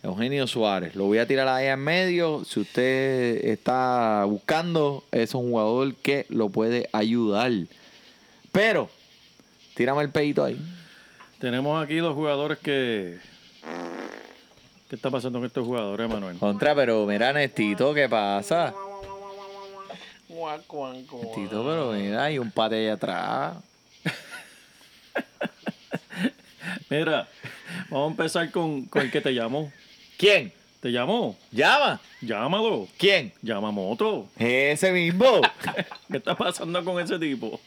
[0.05, 2.45] Eugenio Suárez, lo voy a tirar ahí en medio.
[2.45, 7.51] Si usted está buscando, es un jugador que lo puede ayudar.
[8.53, 8.91] Pero,
[9.75, 10.61] tírame el pedito ahí.
[11.39, 13.19] Tenemos aquí los jugadores que...
[14.89, 16.37] ¿Qué está pasando con estos jugadores, Manuel?
[16.39, 18.75] Contra, pero mira, Nestito, ¿qué pasa?
[20.29, 21.35] Guac, guac, guac.
[21.35, 23.57] Tito, pero mira, hay un pate allá atrás.
[26.91, 27.29] Mira,
[27.89, 29.73] vamos a empezar con, con el que te llamó.
[30.19, 30.53] ¿Quién?
[30.81, 31.37] ¿Te llamó?
[31.51, 32.01] ¿Llama?
[32.21, 32.89] Llámalo.
[32.99, 33.33] ¿Quién?
[33.43, 34.29] Llama moto.
[34.39, 35.41] Ese mismo.
[36.11, 37.59] ¿Qué está pasando con ese tipo?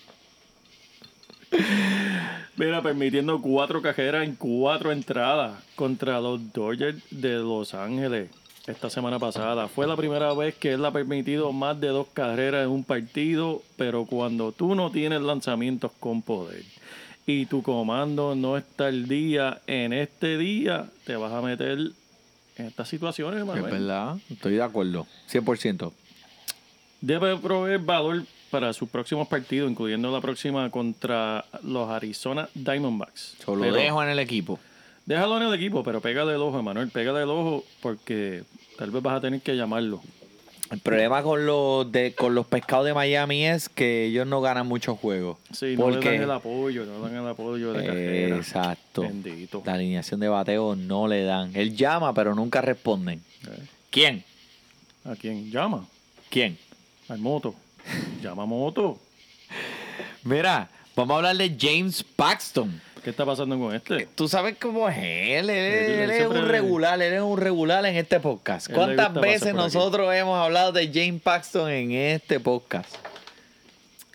[2.58, 8.32] Mira, permitiendo cuatro cajeras en cuatro entradas contra los Dodgers de Los Ángeles
[8.66, 9.68] esta semana pasada.
[9.68, 13.62] Fue la primera vez que él ha permitido más de dos carreras en un partido,
[13.78, 16.64] pero cuando tú no tienes lanzamientos con poder
[17.28, 21.78] y tu comando no está al día en este día, te vas a meter
[22.58, 23.72] en estas situaciones, es Manuel.
[23.72, 25.06] verdad, estoy de acuerdo.
[25.32, 25.92] 100%.
[27.02, 33.38] Debe proveer valor para sus próximos partidos, incluyendo la próxima contra los Arizona Diamondbacks.
[33.48, 34.60] Lo dejo en el equipo.
[35.06, 36.90] Déjalo en el equipo, pero pégale el ojo, Manuel.
[36.90, 38.44] Pégale el ojo porque
[38.78, 40.02] tal vez vas a tener que llamarlo.
[40.70, 44.68] El problema con los de con los pescados de Miami es que ellos no ganan
[44.68, 45.38] muchos juegos.
[45.54, 48.36] Sí, no porque le dan el apoyo, no le dan el apoyo de carrera.
[48.36, 49.04] Exacto.
[49.04, 49.64] Bendito.
[49.66, 51.52] La alineación de bateo no le dan.
[51.56, 53.22] Él llama, pero nunca responden.
[53.48, 54.26] Eh, ¿Quién?
[55.06, 55.88] ¿A quién llama?
[56.30, 56.58] ¿Quién?
[57.08, 57.56] Al moto.
[58.22, 59.00] Yamamoto.
[60.24, 62.82] Mira, vamos a hablar de James Paxton.
[63.04, 64.08] ¿Qué está pasando con este?
[64.16, 65.50] Tú sabes cómo es él.
[65.50, 68.70] Él, Él- él él es un regular, él es un regular en este podcast.
[68.72, 69.56] ¿Cuántas veces aquí.
[69.56, 72.94] nosotros hemos hablado de James Paxton en este podcast?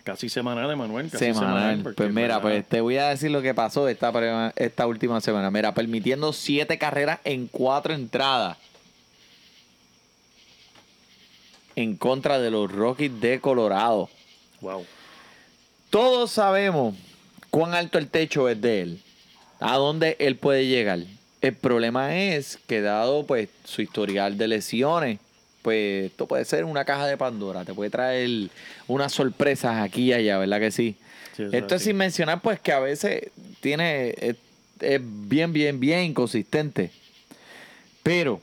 [0.05, 1.09] Casi semanal, Emanuel.
[1.09, 1.81] Casi Semanal.
[1.83, 5.51] porque Pues mira, pues te voy a decir lo que pasó esta, esta última semana.
[5.51, 8.59] Mira, permitiendo siete carreras en cuatro entradas.
[11.77, 14.09] En contra de los Rockies de Colorado.
[14.61, 14.85] Wow.
[15.91, 16.95] Todos sabemos
[17.51, 19.03] cuán alto el techo es de él.
[19.61, 21.01] A dónde él puede llegar.
[21.41, 25.19] El problema es que dado pues su historial de lesiones,
[25.63, 27.65] pues esto puede ser una caja de Pandora.
[27.65, 28.49] Te puede traer
[28.89, 30.97] unas sorpresas aquí y allá, ¿verdad que sí?
[31.37, 33.31] Esto es sin mencionar pues que a veces
[33.61, 34.37] tiene es,
[34.81, 36.91] es bien, bien, bien inconsistente.
[38.03, 38.41] Pero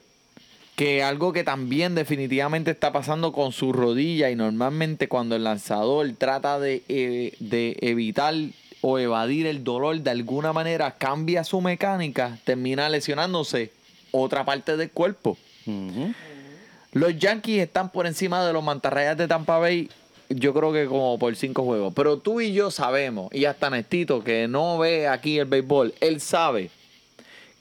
[0.80, 6.10] que algo que también definitivamente está pasando con su rodilla y normalmente cuando el lanzador
[6.18, 8.34] trata de, eh, de evitar
[8.80, 13.74] o evadir el dolor de alguna manera, cambia su mecánica, termina lesionándose
[14.12, 15.38] otra parte del cuerpo.
[16.94, 19.89] Los Yankees están por encima de los mantarrayas de Tampa Bay,
[20.30, 21.94] yo creo que como por cinco juegos.
[21.94, 26.22] Pero tú y yo sabemos, y hasta Nestito, que no ve aquí el béisbol, él
[26.22, 26.72] sabe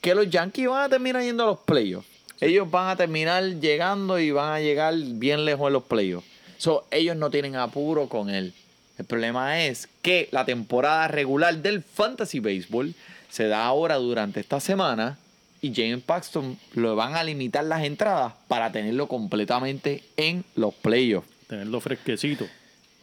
[0.01, 2.18] que los Yankees van a terminar yendo a los playoffs.
[2.41, 6.27] Ellos van a terminar llegando y van a llegar bien lejos en los playoffs.
[6.57, 8.53] So, ellos no tienen apuro con él.
[8.99, 12.95] El problema es que la temporada regular del Fantasy Baseball
[13.31, 15.19] se da ahora durante esta semana
[15.61, 21.29] y James Paxton lo van a limitar las entradas para tenerlo completamente en los playoffs.
[21.47, 22.47] Tenerlo fresquecito.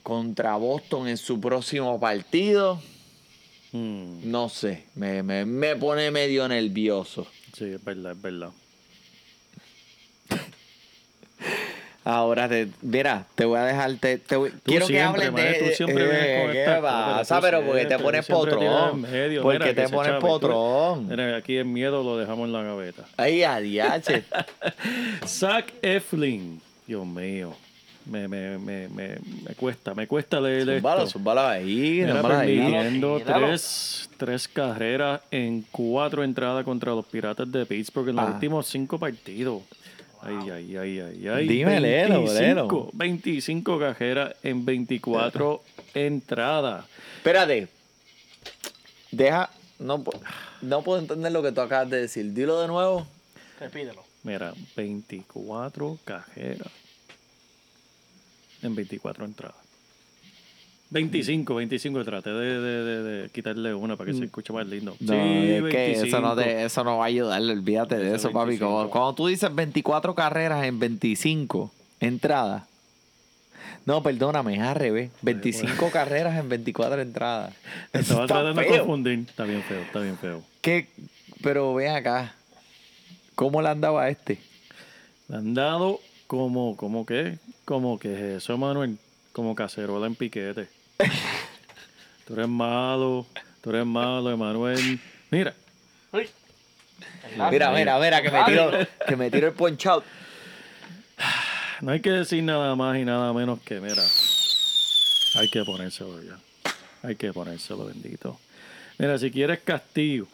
[0.04, 2.82] Contra Boston en su próximo partido,
[3.72, 7.28] Mm, no sé, me, me- me pone medio nervioso.
[7.58, 8.50] Sí, es verdad, es verdad.
[12.08, 15.54] Ahora, te, mira, te voy a dejar, te, te voy- quiero que siempre, hables Manuel,
[15.54, 15.60] de...
[15.70, 17.42] tú siempre eh, vienes con ¿Qué pasa?
[17.42, 19.02] Pero porque te pones potrón.
[19.02, 19.42] medio.
[19.42, 21.08] Porque Mira, te que pones potrón.
[21.08, 23.06] Mira, aquí el miedo lo dejamos en la gaveta.
[23.18, 24.24] Ay, adiache.
[25.26, 26.62] Zach Eflin.
[26.86, 27.54] Dios mío.
[28.06, 31.10] Me, me, me, me, me cuesta, me cuesta leer Zúmbalo, esto.
[31.14, 38.18] zúmbalo ahí, permitiendo tres, tres carreras en cuatro entradas contra los Piratas de Pittsburgh en
[38.18, 38.32] los Ah.
[38.36, 39.64] últimos cinco partidos.
[40.26, 41.48] Ay, ay, ay, ay, ay.
[41.48, 42.90] Dime, léelo, 25, léelo.
[42.94, 45.62] 25 carreras en 24
[45.94, 46.86] entradas.
[47.18, 47.68] Espérate.
[49.12, 49.52] Deja.
[49.78, 50.04] No,
[50.62, 52.34] no puedo entender lo que tú acabas de decir.
[52.34, 53.06] Dilo de nuevo.
[53.60, 54.04] Repítelo.
[54.24, 56.72] Mira, 24 cajeras
[58.64, 59.65] en 24 entradas.
[60.90, 62.04] 25, 25.
[62.06, 64.96] Traté de, de, de, de quitarle una para que se escuche más lindo.
[65.00, 65.20] No, sí,
[65.52, 66.36] es que eso no, 25.
[66.36, 67.42] te- eso no va a ayudar.
[67.42, 68.50] Olvídate de Eso papi.
[68.50, 68.66] 25.
[68.72, 72.64] Como- cuando tú dices 24 carreras en 25 entradas.
[73.86, 75.12] No, perdóname, es al revés.
[75.22, 77.54] 25 carreras en 24 entradas.
[77.94, 79.20] Estaba Está tratando de confundir.
[79.28, 80.42] Está bien feo, está bien feo.
[80.62, 80.88] ¿Qué?
[81.42, 82.34] Pero ven acá.
[83.36, 84.40] ¿Cómo le andaba a este?
[85.28, 88.98] Le han dado como, como qué, como que es eso, Manuel,
[89.34, 90.68] como cacerola en piquete.
[92.26, 93.26] Tú eres malo,
[93.62, 95.00] tú eres malo, Emanuel.
[95.32, 95.54] Mira,
[96.12, 96.30] Uy.
[97.52, 98.72] Mira, mira, mira, que me tiro,
[99.06, 100.04] que me tiro el punch out.
[101.82, 104.02] no hay que decir nada más y nada menos que, mira,
[105.36, 106.40] hay que ponérselo ya.
[107.04, 108.40] Hay que ponérselo, bendito.
[108.98, 110.28] Mira, si quieres castigo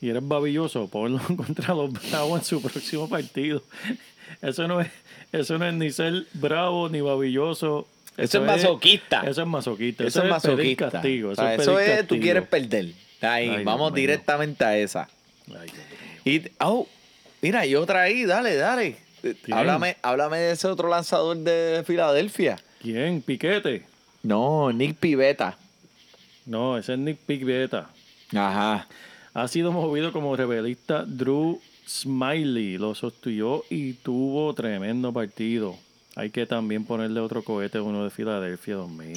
[0.00, 3.62] y eres babilloso, ponlo contra los bravos en su próximo partido.
[4.40, 4.90] Eso no es,
[5.32, 7.86] eso no es ni ser bravo ni babilloso.
[8.16, 9.22] Eso es masoquista.
[9.26, 10.04] Eso es masoquista.
[10.04, 10.90] Eso es masoquista.
[10.90, 11.30] castigo.
[11.30, 12.92] O Eso, sea, es, eso es, tú quieres perder.
[13.20, 15.08] Ahí, Ay, vamos directamente a esa.
[15.48, 15.68] Ay.
[16.24, 16.86] Y, oh,
[17.40, 18.96] mira, y otra ahí, dale, dale.
[19.20, 19.56] ¿Quién?
[19.56, 22.58] Háblame, háblame de ese otro lanzador de Filadelfia.
[22.80, 23.22] ¿Quién?
[23.22, 23.84] ¿Piquete?
[24.22, 25.56] No, Nick Pivetta.
[26.46, 27.88] No, ese es Nick Piqueta.
[28.34, 28.88] Ajá.
[29.34, 32.78] Ha sido movido como rebelista Drew Smiley.
[32.78, 35.76] Lo sostuvo y tuvo tremendo partido.
[36.14, 39.16] Hay que también ponerle otro cohete a uno de Filadelfia, Dios mío.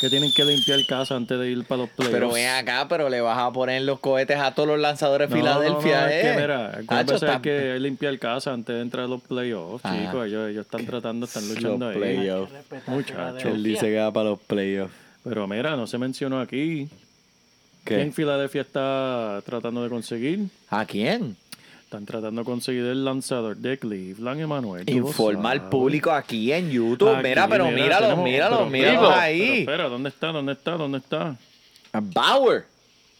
[0.00, 2.14] Que tienen que limpiar casa antes de ir para los playoffs.
[2.14, 5.36] Pero ven acá, pero le vas a poner los cohetes a todos los lanzadores de
[5.36, 6.28] No, Filadelfia, no, no, es ¿eh?
[6.34, 9.84] que mira, algunas Hacho, veces hay que limpiar casa antes de entrar a los playoffs,
[9.84, 9.96] Ajá.
[9.96, 10.26] chicos.
[10.26, 12.00] Ellos, ellos están tratando, están luchando Los ahí.
[12.16, 12.52] playoffs.
[12.52, 13.12] Respetar Muchacho.
[13.14, 13.50] Filadelfia.
[13.52, 14.94] Él dice que va para los playoffs.
[15.22, 16.88] Pero mira, no se mencionó aquí.
[17.84, 17.96] ¿Qué?
[17.96, 20.40] ¿Quién Filadelfia está tratando de conseguir?
[20.70, 21.36] ¿A quién?
[21.92, 24.88] Están tratando de conseguir el lanzador de Cleveland, Emanuel.
[24.88, 27.10] Informa al público aquí en YouTube.
[27.16, 29.38] Aquí, mira, pero míralo, tenemos- míralo, pero- míralo pero- ahí.
[29.40, 30.26] pero espera, ¿dónde está?
[30.28, 30.70] ¿Dónde está?
[30.78, 31.36] ¿Dónde está?
[31.92, 32.64] A Bauer.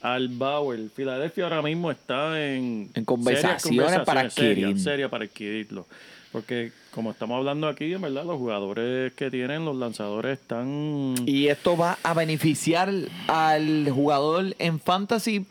[0.01, 0.89] Al Bauer.
[0.97, 2.89] Filadelfia ahora mismo está en...
[2.95, 4.83] En conversaciones para conversaciones, serias, adquirir.
[4.83, 5.87] serias para adquirirlo.
[6.33, 11.15] Porque como estamos hablando aquí, en verdad, los jugadores que tienen, los lanzadores están...
[11.27, 12.91] ¿Y esto va a beneficiar
[13.29, 15.45] al jugador en fantasy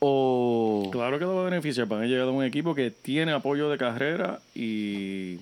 [0.00, 0.88] o...?
[0.92, 1.86] Claro que lo va a beneficiar.
[1.86, 5.38] Van a llegar a un equipo que tiene apoyo de carrera y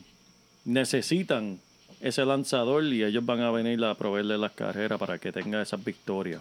[0.64, 1.59] necesitan
[2.01, 5.83] ese lanzador y ellos van a venir a proveerle las carreras para que tenga esas
[5.85, 6.40] victorias.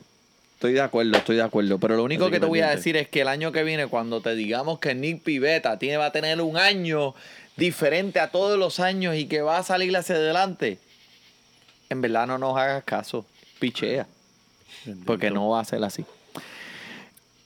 [0.55, 1.77] Estoy de acuerdo, estoy de acuerdo.
[1.79, 3.63] Pero lo único Así que que te voy a decir es que el año que
[3.63, 7.13] viene, cuando te digamos que Nick Pivetta tiene, va a tener un año
[7.57, 10.79] diferente a todos los años y que va a salir hacia adelante,
[11.89, 13.25] en verdad no nos hagas caso.
[13.59, 14.07] Pichea.
[15.05, 16.05] Porque no va a ser así.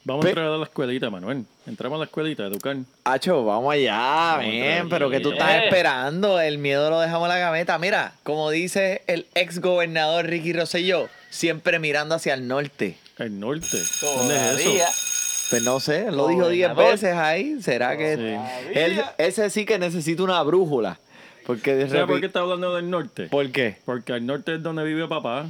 [0.10, 1.46] Vamos Pe- a entrar a la escuelita, Manuel.
[1.68, 2.76] Entramos a la escuelita a educar.
[3.04, 5.66] Hacho, vamos allá, Vamos pero que tú estás Eh.
[5.66, 7.78] esperando, el miedo lo dejamos en la gaveta.
[7.78, 12.98] Mira, como dice el ex gobernador Ricky Rosselló, siempre mirando hacia el norte.
[13.20, 13.78] El norte.
[14.02, 14.84] ¿Dónde es Todavía.
[14.88, 14.94] eso?
[15.52, 16.92] Pues no sé, él lo dijo 10 Gobernador.
[16.94, 17.62] veces ahí.
[17.62, 18.72] ¿Será que Sí.
[18.80, 21.00] él, ese sí que necesita una brújula?
[21.46, 23.28] Porque de ¿Sabes por qué está hablando del norte?
[23.28, 23.78] ¿Por qué?
[23.86, 25.48] Porque al norte es donde vive papá.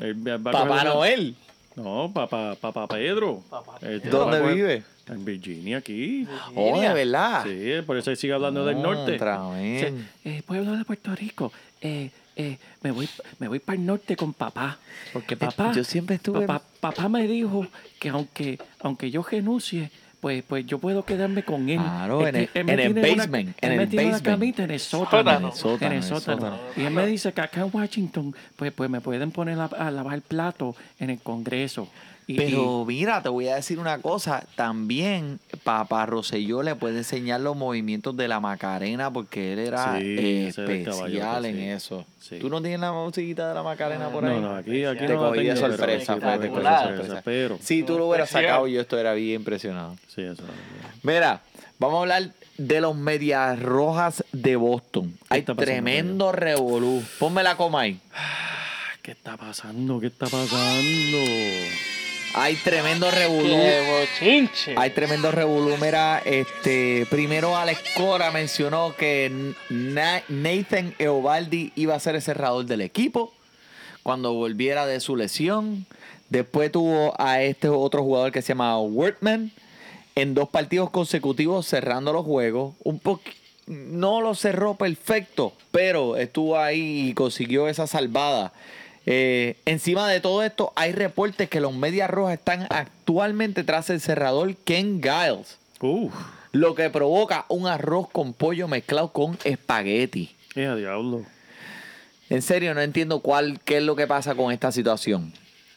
[0.00, 1.36] Él va a coger Papá Noel.
[1.76, 3.42] No, papá, papá Pedro.
[3.50, 4.10] Papá Pedro.
[4.18, 4.82] ¿Dónde coger- vive?
[5.06, 6.26] En Virginia, aquí.
[6.54, 7.44] Oh, de verdad.
[7.44, 9.16] Sí, por eso sigue hablando del norte.
[9.16, 9.92] Otra vez.
[10.24, 13.08] eh, pueblo de Puerto Rico, eh, eh, me voy,
[13.38, 14.78] me voy para el norte con papá.
[15.12, 17.66] Porque papá, yo siempre estuve- papá, papá me dijo
[17.98, 19.90] que aunque, aunque yo renuncie,
[20.24, 21.76] pues, pues yo puedo quedarme con él.
[21.76, 24.22] Claro, Es en el- en el basement, él en me el basement.
[24.22, 25.30] camita en el sótano.
[25.38, 26.40] En el sótano, en el en el sótano.
[26.40, 26.58] sótano.
[26.78, 29.90] Y él me dice que acá en Washington, pues, pues me pueden poner a, a
[29.90, 31.88] lavar plato en el Congreso.
[32.26, 34.44] Y, Pero mira, te voy a decir una cosa.
[34.56, 40.16] También Papá Rosselló le puede enseñar los movimientos de la Macarena porque él era Sí,
[40.18, 41.64] era especial en sí.
[41.68, 42.06] eso.
[42.20, 42.38] Sí.
[42.38, 44.40] ¿Tú no tienes la musiquita de la Macarena por ahí?
[44.40, 47.12] No, no, aquí, aquí Te no cogí de tengo, pero sorpresa, te cogí.
[47.24, 48.50] Pero, Si tú lo hubieras Especial.
[48.52, 49.96] sacado, yo estaría bien impresionado.
[50.08, 50.42] sí, eso.
[51.02, 51.42] Mira,
[51.78, 55.12] vamos a hablar de los Medias Rojas de Boston.
[55.28, 57.02] Hay tremendo revolú.
[57.18, 58.00] Ponme la coma ahí.
[59.02, 60.00] ¿Qué está pasando?
[60.00, 61.18] ¿Qué está pasando?
[62.36, 63.54] Hay tremendo revolú.
[64.76, 65.76] Hay tremendo revolú.
[65.80, 72.64] Mira, este, primero Alex Cora mencionó que Na- Nathan Eovaldi iba a ser el cerrador
[72.66, 73.32] del equipo
[74.02, 75.86] cuando volviera de su lesión.
[76.28, 79.52] Después tuvo a este otro jugador que se llama Wortman
[80.16, 82.74] en dos partidos consecutivos cerrando los juegos.
[82.82, 83.00] Un
[83.66, 88.52] no lo cerró perfecto, pero estuvo ahí y consiguió esa salvada.
[89.06, 94.00] Eh, encima de todo esto, hay reportes que los Medias Rojas están actualmente tras el
[94.00, 96.14] cerrador Ken Giles, Uf,
[96.52, 100.34] lo que provoca un arroz con pollo mezclado con espagueti.
[100.54, 101.24] diablo.
[102.30, 105.32] En serio, no entiendo cuál, qué es lo que pasa con esta situación.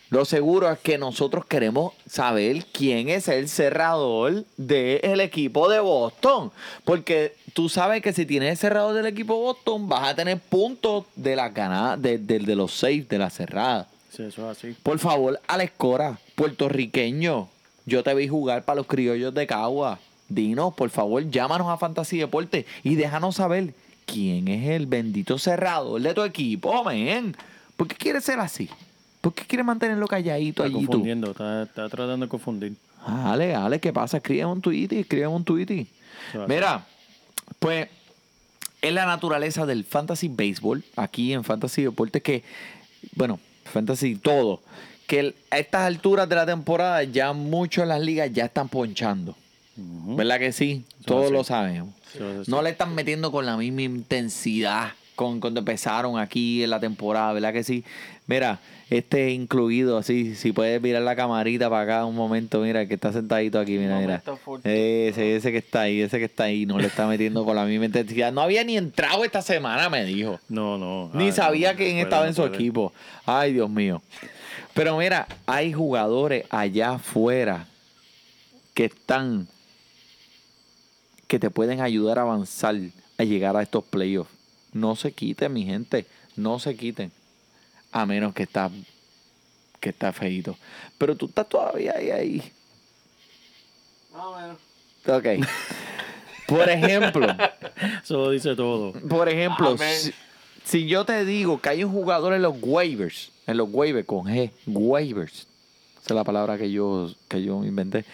[0.09, 6.51] Lo seguro es que nosotros queremos saber quién es el cerrador del equipo de Boston.
[6.85, 10.39] Porque tú sabes que si tienes el cerrador del equipo de Boston, vas a tener
[10.39, 13.87] puntos de la ganada, de, de- de los seis de la cerrada.
[14.15, 14.75] Sí, eso es así.
[14.81, 17.49] Por favor, Alex Cora, puertorriqueño,
[17.85, 19.99] yo te vi jugar para los criollos de Cagua.
[20.29, 23.73] Dinos, por favor, llámanos a Fantasy Deporte y déjanos saber
[24.05, 27.35] quién es el bendito cerrador de tu equipo, men.
[27.75, 28.69] ¿Por qué quieres ser así?
[29.21, 30.91] ¿Por qué quieres mantenerlo calladito Está allí tú?
[30.91, 32.75] confundiendo, está, está tratando de confundir.
[33.05, 34.17] Ale, Ale, ¿qué pasa?
[34.17, 35.87] Escribe un tweet, escribe un tweet.
[36.47, 36.85] Mira,
[37.59, 37.87] pues
[38.81, 42.43] es la naturaleza del fantasy baseball aquí en Fantasy Deportes que,
[43.15, 44.61] bueno, fantasy todo,
[45.07, 48.67] que el- a estas alturas de la temporada ya muchos en las ligas ya están
[48.69, 49.35] ponchando.
[49.77, 50.83] ¿Verdad que sí?
[50.99, 51.93] Eso Todos lo sabemos.
[52.47, 57.33] No le están metiendo con la misma intensidad con cuando empezaron aquí en la temporada,
[57.33, 57.83] ¿verdad que sí?
[58.27, 58.59] Mira,
[58.91, 62.93] este incluido así, si puedes mirar la camarita para acá un momento, mira, el que
[62.93, 64.21] está sentadito aquí, mira, mira.
[64.63, 67.65] Ese, ese que está ahí, ese que está ahí, no le está metiendo con la
[67.65, 68.31] misma intensidad.
[68.31, 70.39] No había ni entrado esta semana, me dijo.
[70.47, 71.09] No, no.
[71.15, 72.93] Ni Ay, sabía no, quién estaba no en su equipo.
[73.25, 74.01] Ay, Dios mío.
[74.75, 77.65] Pero mira, hay jugadores allá afuera
[78.75, 79.47] que están,
[81.27, 82.75] que te pueden ayudar a avanzar,
[83.17, 84.36] a llegar a estos playoffs.
[84.79, 86.05] No se quiten, mi gente.
[86.35, 87.11] No se quiten.
[87.91, 88.69] A menos que está,
[89.79, 90.57] que está feito.
[90.97, 92.51] Pero tú estás todavía ahí, ahí.
[94.13, 94.57] Más o menos.
[95.07, 95.47] Ok.
[96.47, 97.27] Por ejemplo,
[98.03, 98.93] Eso lo dice todo.
[98.93, 99.75] por ejemplo,
[100.63, 104.25] si yo te digo que hay un jugador en los waivers, en los waivers con
[104.25, 105.47] G, waivers,
[106.01, 108.05] esa es la palabra que yo, que yo inventé,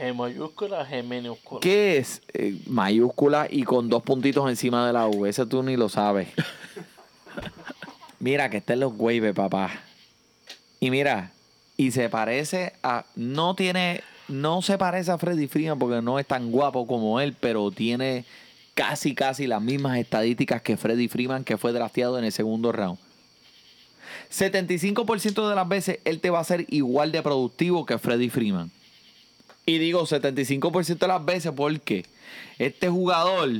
[0.00, 1.60] G mayúscula, G minúscula.
[1.60, 5.26] ¿qué es eh, mayúscula y con dos puntitos encima de la U?
[5.26, 6.28] Ese tú ni lo sabes.
[8.18, 9.70] Mira que está en los waivers, papá.
[10.80, 11.32] Y mira,
[11.76, 16.26] y se parece a, no tiene, no se parece a Freddy Freeman porque no es
[16.26, 18.24] tan guapo como él, pero tiene
[18.72, 22.98] casi, casi las mismas estadísticas que Freddy Freeman, que fue drafteado en el segundo round.
[24.32, 28.70] 75% de las veces él te va a ser igual de productivo que Freddy Freeman.
[29.66, 32.04] Y digo 75% de las veces porque
[32.58, 33.50] este jugador,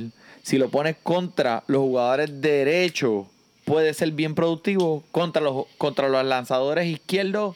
[0.43, 3.27] si lo pones contra los jugadores derechos,
[3.65, 5.03] puede ser bien productivo.
[5.11, 7.55] Contra los, contra los lanzadores izquierdos,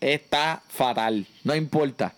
[0.00, 1.26] está fatal.
[1.44, 2.14] No importa.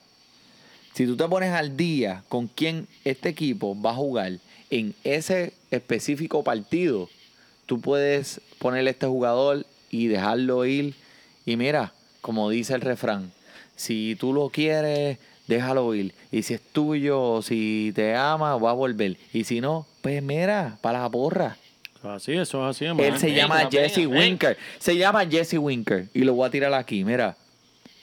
[0.94, 4.38] Si tú te pones al día con quién este equipo va a jugar
[4.70, 7.08] en ese específico partido,
[7.66, 10.94] tú puedes ponerle a este jugador y dejarlo ir.
[11.44, 13.32] Y mira, como dice el refrán,
[13.76, 16.14] si tú lo quieres, déjalo ir.
[16.30, 19.16] Y si es tuyo, si te ama, va a volver.
[19.32, 21.56] Y si no, pues mira, para la porra.
[22.02, 23.18] Así, eso es así, Él hermano.
[23.18, 24.18] se llama Jesse venga.
[24.18, 24.58] Winker.
[24.78, 26.08] Se llama Jesse Winker.
[26.12, 27.36] Y lo voy a tirar aquí, mira.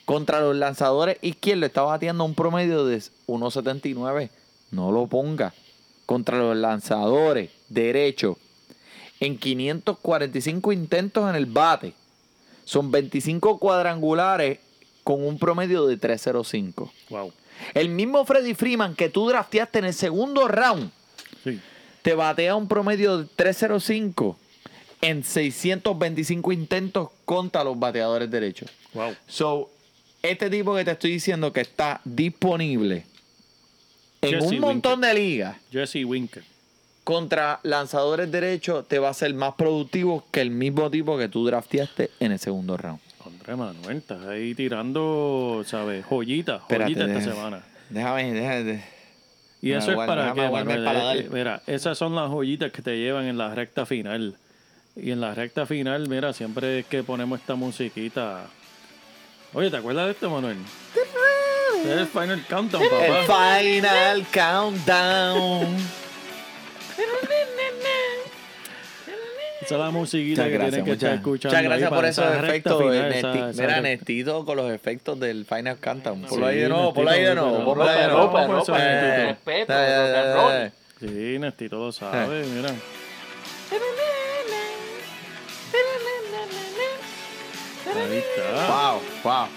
[0.05, 4.29] Contra los lanzadores izquierdos está bateando un promedio de 1.79.
[4.71, 5.53] No lo ponga.
[6.07, 8.37] Contra los lanzadores derechos.
[9.19, 11.93] En 545 intentos en el bate.
[12.65, 14.59] Son 25 cuadrangulares
[15.03, 16.91] con un promedio de 3.05.
[17.09, 17.33] Wow.
[17.73, 20.91] El mismo Freddy Freeman que tú drafteaste en el segundo round
[21.43, 21.59] Sí.
[22.01, 24.37] te batea un promedio de 305
[25.01, 28.69] en 625 intentos contra los bateadores derechos.
[28.93, 29.15] Wow.
[29.27, 29.69] So,
[30.21, 33.05] este tipo que te estoy diciendo que está disponible
[34.21, 36.43] en Jesse un montón de ligas Jesse Winker.
[37.03, 41.45] contra lanzadores derechos te va a ser más productivo que el mismo tipo que tú
[41.45, 42.99] drafteaste en el segundo round.
[43.55, 46.05] Manuel, estás ahí tirando, ¿sabes?
[46.09, 47.63] Joyitas, Espérate, joyitas esta déjame- semana.
[47.89, 48.83] Déjame, déjame.
[49.61, 50.87] Y Déjame eso es para el Manuel?
[50.87, 54.35] Eh, eh, Mira, esas son las joyitas que te llevan en la recta final.
[54.95, 58.45] Y en la recta final, mira, siempre es que ponemos esta musiquita.
[59.53, 60.57] Oye, ¿te acuerdas de esto, Manuel?
[61.85, 63.57] Es el Final Countdown, El papá.
[63.59, 65.77] final countdown.
[69.71, 71.57] Esa es la musiquita Muchas que gracias, tienes que estar muchas, escuchando.
[71.57, 72.93] muchas gracias ahí por esos efectos.
[73.55, 76.21] esa mira, Nestito con los efectos del Final Countdown.
[76.23, 78.37] Ponlo ahí de nuevo, ponlo ahí de nuevo, ponlo ahí de nuevo.
[79.29, 80.71] respeto, Eh, eh, eh, eh.
[80.99, 82.69] Sí, Nestito lo sabe, mira.
[87.95, 88.67] Ahí está.
[88.67, 89.47] Wow, wow.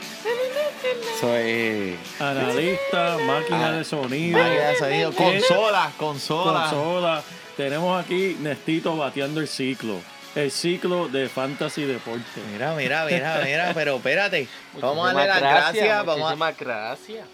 [1.28, 4.38] Soy Analista, máquina Ah, de sonido.
[4.38, 6.60] máquina de sonido, Eh, consola, consola.
[6.68, 7.22] consola.
[7.56, 10.00] Tenemos aquí Nestito bateando el ciclo.
[10.34, 12.20] El ciclo de Fantasy Deporte.
[12.52, 14.48] Mira, mira, mira, mira, pero espérate.
[14.82, 16.04] Vamos a darle las gracias.
[16.04, 17.26] Vamos a- gracias.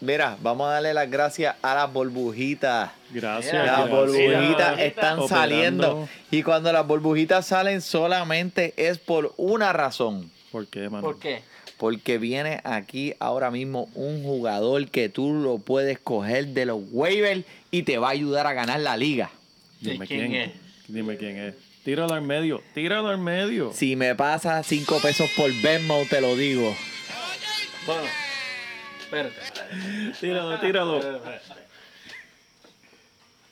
[0.00, 2.90] Mira, vamos a darle las gracias a las burbujitas.
[3.10, 3.52] Gracias.
[3.54, 3.90] Las gracias.
[3.90, 5.28] burbujitas están operando.
[5.28, 6.08] saliendo.
[6.30, 10.30] Y cuando las burbujitas salen solamente es por una razón.
[10.50, 11.02] ¿Por qué, mano?
[11.02, 11.42] ¿Por qué?
[11.78, 17.44] Porque viene aquí ahora mismo un jugador que tú lo puedes coger de los waivers
[17.70, 19.30] y te va a ayudar a ganar la liga.
[19.80, 20.50] Dime ¿Quién quién, es?
[20.88, 21.54] Dime quién es.
[21.84, 22.62] Tíralo al medio.
[22.74, 23.72] Tíralo al medio.
[23.72, 26.74] Si me pasa cinco pesos por Venmo, te lo digo.
[27.86, 28.08] Bueno,
[29.00, 29.34] espérate.
[30.18, 31.20] Tíralo, tíralo.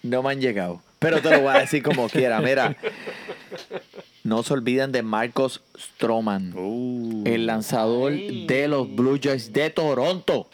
[0.03, 0.83] No me han llegado.
[0.99, 2.41] Pero te lo voy a decir como quiera.
[2.41, 2.75] Mira,
[4.25, 6.55] no se olviden de Marcos Stroman.
[6.57, 8.47] Uh, el lanzador Ay.
[8.47, 10.49] de los Blue Jays de Toronto.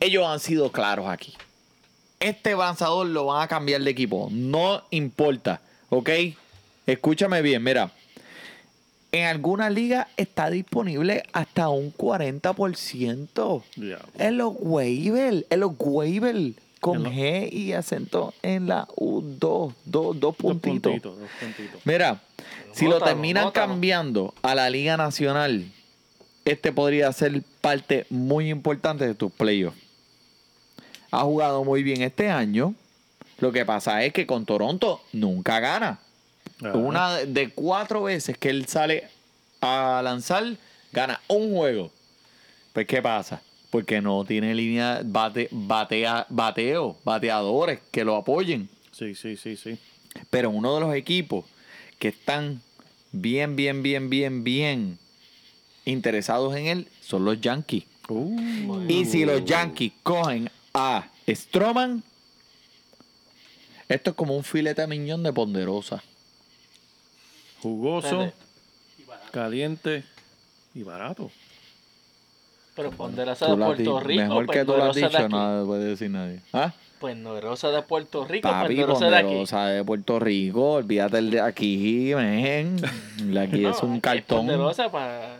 [0.00, 1.34] Ellos han sido claros aquí.
[2.18, 4.28] Este lanzador lo van a cambiar de equipo.
[4.32, 5.60] No importa.
[5.90, 6.10] ¿Ok?
[6.86, 7.92] Escúchame bien, mira.
[9.12, 13.62] En algunas ligas está disponible hasta un 40%.
[13.76, 14.06] diablo.
[14.18, 15.44] En los waivers.
[15.50, 16.54] En los waivers.
[16.80, 19.32] Con lo- G y acento en la U2.
[19.38, 20.92] Dos, dos Dos puntitos.
[20.92, 21.80] puntitos, dos puntitos.
[21.84, 22.20] Mira,
[22.72, 23.66] si lo terminan nótalo.
[23.68, 25.64] cambiando a la Liga Nacional,
[26.44, 29.76] este podría ser parte muy importante de tus playoffs.
[31.10, 32.74] Ha jugado muy bien este año.
[33.38, 35.98] Lo que pasa es que con Toronto nunca gana.
[36.60, 36.76] Ajá.
[36.76, 39.08] Una de cuatro veces que él sale
[39.60, 40.44] a lanzar,
[40.92, 41.90] gana un juego.
[42.72, 43.40] Pues, ¿qué pasa?
[43.70, 48.68] Porque no tiene línea bate, batea, bateo, bateadores que lo apoyen.
[48.92, 49.78] Sí, sí, sí, sí.
[50.30, 51.44] Pero uno de los equipos
[51.98, 52.62] que están
[53.12, 54.98] bien, bien, bien, bien, bien
[55.84, 57.84] interesados en él son los Yankees.
[58.08, 62.02] Uh, Y si los Yankees cogen a Stroman,
[63.88, 66.02] esto es como un filete miñón de ponderosa.
[67.60, 68.32] jugoso,
[69.30, 70.04] caliente
[70.74, 71.30] y barato.
[72.78, 75.84] Pero ponderosa de Puerto Rico, Mejor pues que tú lo has de dicho, nada puede
[75.84, 76.38] decir nadie.
[76.52, 76.72] ¿Ah?
[77.00, 79.24] Ponderosa de Puerto Rico, Papi, ponderosa de aquí.
[79.26, 82.76] ponderosa de Puerto Rico, olvídate el de aquí, men.
[83.26, 84.38] La Aquí No, es un aquí cartón.
[84.46, 85.38] ponderosa para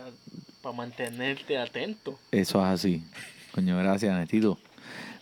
[0.75, 2.19] mantenerte atento.
[2.29, 3.03] Eso es así.
[3.53, 4.57] Coño, gracias, Nestito.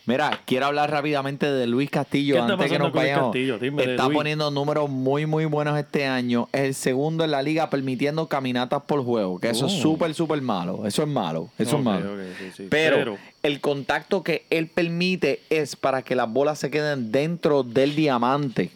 [0.08, 3.26] Mira, quiero hablar rápidamente de Luis Castillo ¿Qué está antes que nos vayamos.
[3.26, 3.58] Castillo?
[3.58, 4.16] Dime está Luis.
[4.16, 6.48] poniendo números muy, muy buenos este año.
[6.50, 9.82] Es el segundo en la liga permitiendo caminatas por juego, que eso es Oh.
[9.82, 10.86] súper, súper malo.
[10.86, 11.50] Eso es malo.
[11.58, 12.14] Eso es malo.
[12.14, 12.66] ok, sí, sí.
[12.70, 17.62] Pero, Pero- el contacto que él permite es para que las bolas se queden dentro
[17.62, 18.70] del diamante.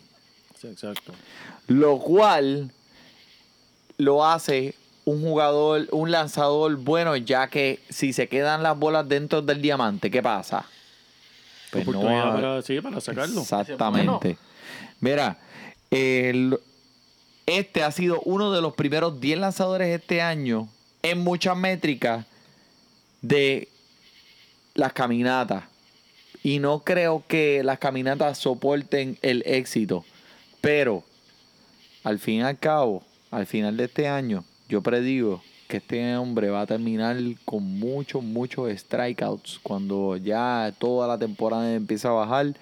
[0.61, 1.13] Sí, exacto.
[1.67, 2.71] Lo cual
[3.97, 4.75] lo hace
[5.07, 10.11] un jugador, un lanzador bueno, ya que si se quedan las bolas dentro del diamante,
[10.11, 10.67] ¿qué pasa?
[11.73, 13.41] Pues no Oportunidad va- para, sí, para sacarlo.
[13.41, 14.37] Exactamente.
[15.01, 15.39] Mira,
[15.91, 16.59] el-
[17.47, 20.69] este ha sido uno de los primeros 10 lanzadores este año
[21.03, 22.27] en muchas métricas
[23.23, 23.69] de
[24.75, 25.65] las caminatas.
[26.43, 30.05] Y no creo que las caminatas soporten el éxito.
[30.61, 31.05] Pero,
[32.05, 35.43] al fin y al cabo, al final de este año, yo predigo
[35.73, 37.17] que este hombre va a terminar
[37.47, 39.59] con muchos, muchos strikeouts.
[39.63, 42.53] Cuando ya toda la temporada empieza a bajar,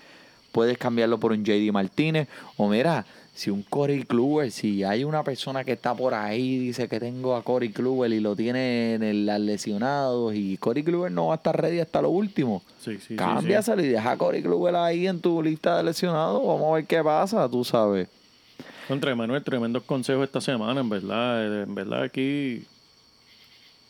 [0.52, 2.28] puedes cambiarlo por un JD Martínez.
[2.56, 3.04] O mira,
[3.34, 7.34] si un Corey Kluber, si hay una persona que está por ahí, dice que tengo
[7.34, 11.34] a Corey Kluber y lo tiene en el, las lesionados y Corey Kluber no va
[11.34, 12.62] a estar ready hasta lo último.
[12.78, 16.46] Sí, sí, sí, Cámbiaselo y deja a Corey Kluber ahí en tu lista de lesionados.
[16.46, 18.06] Vamos a ver qué pasa, tú sabes.
[18.06, 18.64] sí.
[18.86, 21.62] Contra Emanuel, tremendos consejos esta semana, en verdad.
[21.64, 22.64] En verdad, aquí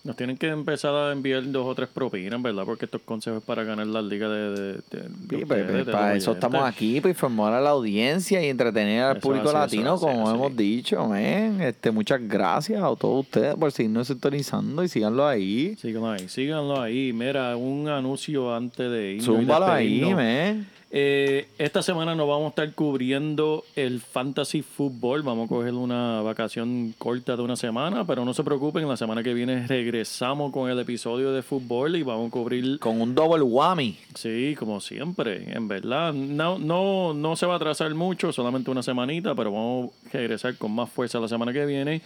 [0.02, 3.64] nos tienen que empezar a enviar dos o tres propinas, verdad, porque estos consejos para
[3.64, 4.50] ganar la liga de.
[4.50, 8.42] de, de- de Sí, ustedes, pues, para eso estamos aquí, para informar a la audiencia
[8.44, 10.34] y entretener al Eso público así, latino, así, como así.
[10.36, 11.60] hemos dicho, men.
[11.60, 15.76] Este, muchas gracias a todos ustedes por seguirnos sintonizando y síganlo ahí.
[15.76, 17.12] Síganlo ahí, síganlo ahí.
[17.12, 20.66] Mira, un anuncio antes de y Zúmbalo ahí, despedirnos.
[20.92, 25.22] Eh, esta semana nos vamos a estar cubriendo el fantasy fútbol.
[25.22, 29.22] Vamos a coger una vacación corta de una semana, pero no se preocupen, la semana
[29.22, 33.42] que viene regresamos con el episodio de fútbol y vamos a cubrir, Con un double
[33.42, 33.96] whammy.
[34.16, 36.12] sí, como siempre, en verdad.
[36.12, 40.56] No, no, no se va a atrasar mucho, solamente una semanita, pero vamos a regresar
[40.56, 42.02] con más fuerza la semana que viene.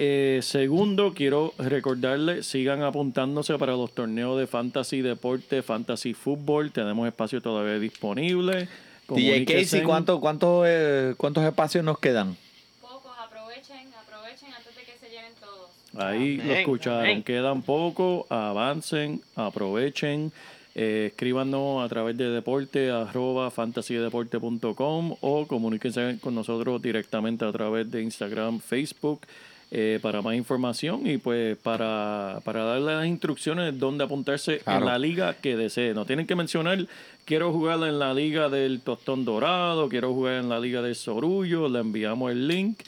[0.00, 6.70] Eh, segundo, quiero recordarles, sigan apuntándose para los torneos de fantasy deporte, fantasy fútbol.
[6.70, 8.68] Tenemos espacio todavía disponible.
[9.08, 9.82] DJ Casey.
[9.82, 12.36] ¿cuánto, cuánto, eh, ¿cuántos espacios nos quedan?
[12.80, 15.70] Pocos, aprovechen, aprovechen antes de que se llenen todos.
[15.96, 17.00] Ahí lo escucharon.
[17.00, 17.24] amén.
[17.24, 18.24] Quedan poco.
[18.28, 20.30] Avancen, aprovechen.
[20.76, 27.90] Eh, escríbanos a través de deporte arroba fantasydeporte.com o comuníquense con nosotros directamente a través
[27.90, 29.22] de Instagram, Facebook
[29.70, 34.80] eh, para más información y pues para, para darle las instrucciones de dónde apuntarse Claro.
[34.80, 35.92] en la liga que desee.
[35.94, 36.86] No tienen que mencionar,
[37.26, 41.68] quiero jugar en la liga del Tostón Dorado, quiero jugar en la liga del Sorullo,
[41.68, 42.78] le enviamos el link,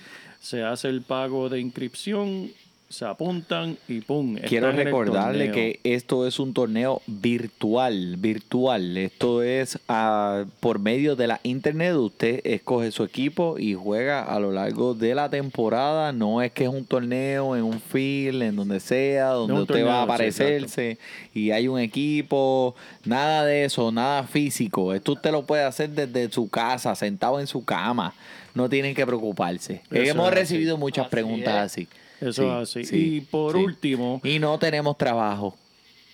[0.41, 2.51] se hace el pago de inscripción,
[2.91, 4.36] se apuntan y pum.
[4.49, 8.97] Quiero recordarle que esto es un torneo virtual, virtual.
[8.97, 11.95] Esto es ah, por medio de la internet.
[11.95, 16.12] Usted escoge su equipo y juega a lo largo de la temporada.
[16.12, 20.03] No es que es un torneo en un field, en donde sea, donde usted va
[20.03, 20.99] a sí, aparecerse
[21.32, 22.74] y hay un equipo.
[23.05, 24.93] Nada de eso, nada físico.
[24.95, 28.14] Esto usted lo puede hacer desde su casa, sentado en su cama.
[28.53, 29.82] No tienen que preocuparse.
[29.93, 30.34] Eso Hemos así.
[30.34, 31.72] recibido muchas Así preguntas es.
[31.72, 31.88] así.
[32.21, 32.85] Eso es Sí, así.
[32.85, 33.59] sí, y por sí.
[33.59, 35.57] último, Y no tenemos trabajo.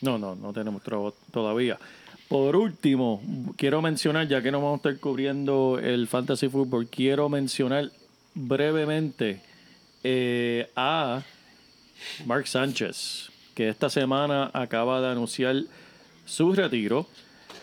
[0.01, 1.79] No, no, no tenemos trabajo todavía.
[2.29, 3.23] Por último,
[3.57, 7.91] quiero mencionar, ya que no vamos a estar cubriendo el fantasy fútbol, quiero mencionar
[8.35, 9.41] brevemente
[10.05, 11.23] eh, a
[12.27, 15.57] Mark Sánchez, que esta semana acaba de anunciar
[16.25, 17.07] su retiro.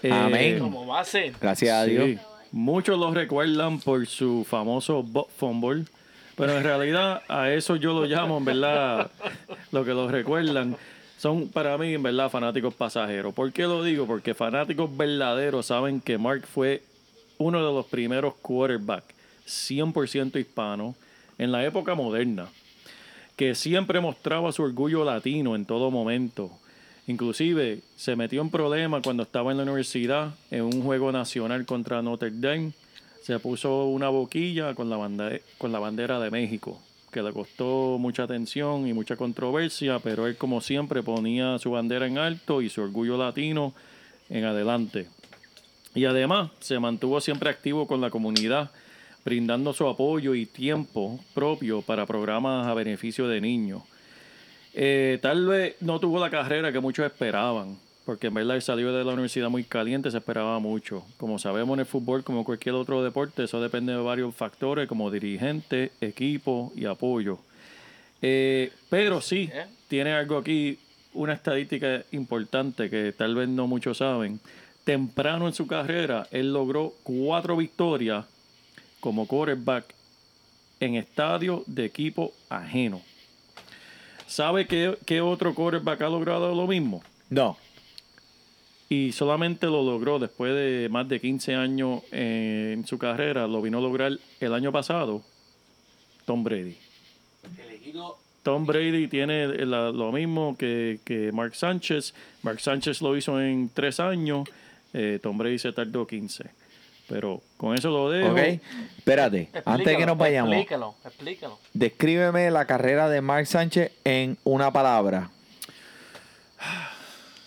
[0.01, 0.59] Eh, Amén.
[0.59, 1.33] ¿Cómo va a ser?
[1.39, 2.19] Gracias a Sí, Dios.
[2.51, 5.85] Muchos lo recuerdan por su famoso bot fumble,
[6.35, 9.11] pero en realidad a eso yo lo llamo, en verdad,
[9.71, 10.75] lo que lo recuerdan
[11.17, 13.33] son para mí, en verdad, fanáticos pasajeros.
[13.33, 14.05] ¿Por qué lo digo?
[14.05, 16.83] Porque fanáticos verdaderos saben que Mark fue
[17.37, 19.13] uno de los primeros quarterbacks
[19.47, 20.95] 100% hispanos
[21.37, 22.47] en la época moderna
[23.35, 26.51] que siempre mostraba su orgullo latino en todo momento.
[27.07, 32.01] Inclusive se metió en problemas cuando estaba en la universidad en un juego nacional contra
[32.01, 32.71] Notre Dame.
[33.23, 34.97] Se puso una boquilla con la,
[35.57, 40.35] con la bandera de México, que le costó mucha atención y mucha controversia, pero él
[40.35, 43.73] como siempre ponía su bandera en alto y su orgullo latino
[44.29, 45.07] en adelante.
[45.95, 48.71] Y además se mantuvo siempre activo con la comunidad,
[49.23, 53.83] brindando su apoyo y tiempo propio para programas a beneficio de niños.
[54.73, 58.91] Eh, tal vez no tuvo la carrera que muchos esperaban, porque en verdad él salió
[58.91, 61.05] de la universidad muy caliente, se esperaba mucho.
[61.17, 65.09] Como sabemos en el fútbol, como cualquier otro deporte, eso depende de varios factores como
[65.09, 67.39] dirigente, equipo y apoyo.
[68.21, 69.49] Eh, pero sí,
[69.87, 70.79] tiene algo aquí,
[71.13, 74.39] una estadística importante que tal vez no muchos saben.
[74.83, 78.25] temprano en su carrera, él logró cuatro victorias
[78.99, 79.85] como quarterback
[80.81, 83.01] en estadio de equipo ajeno.
[84.27, 87.01] ¿Sabe qué, qué otro quarterback ha logrado lo mismo?
[87.29, 87.57] No.
[88.95, 93.77] Y solamente lo logró después de más de 15 años en su carrera, lo vino
[93.77, 95.21] a lograr el año pasado
[96.25, 96.77] Tom Brady.
[98.43, 102.13] Tom Brady tiene la- lo mismo que, que Mark Sánchez.
[102.41, 104.47] Mark Sánchez lo hizo en tres años,
[104.93, 106.43] eh, Tom Brady se tardó 15.
[107.07, 108.31] Pero con eso lo dejo.
[108.31, 108.39] Ok.
[108.97, 111.59] Espérate, antes de que nos vayamos, Explícalo, explícalo.
[111.73, 115.29] descríbeme la carrera de Mark Sánchez en una palabra.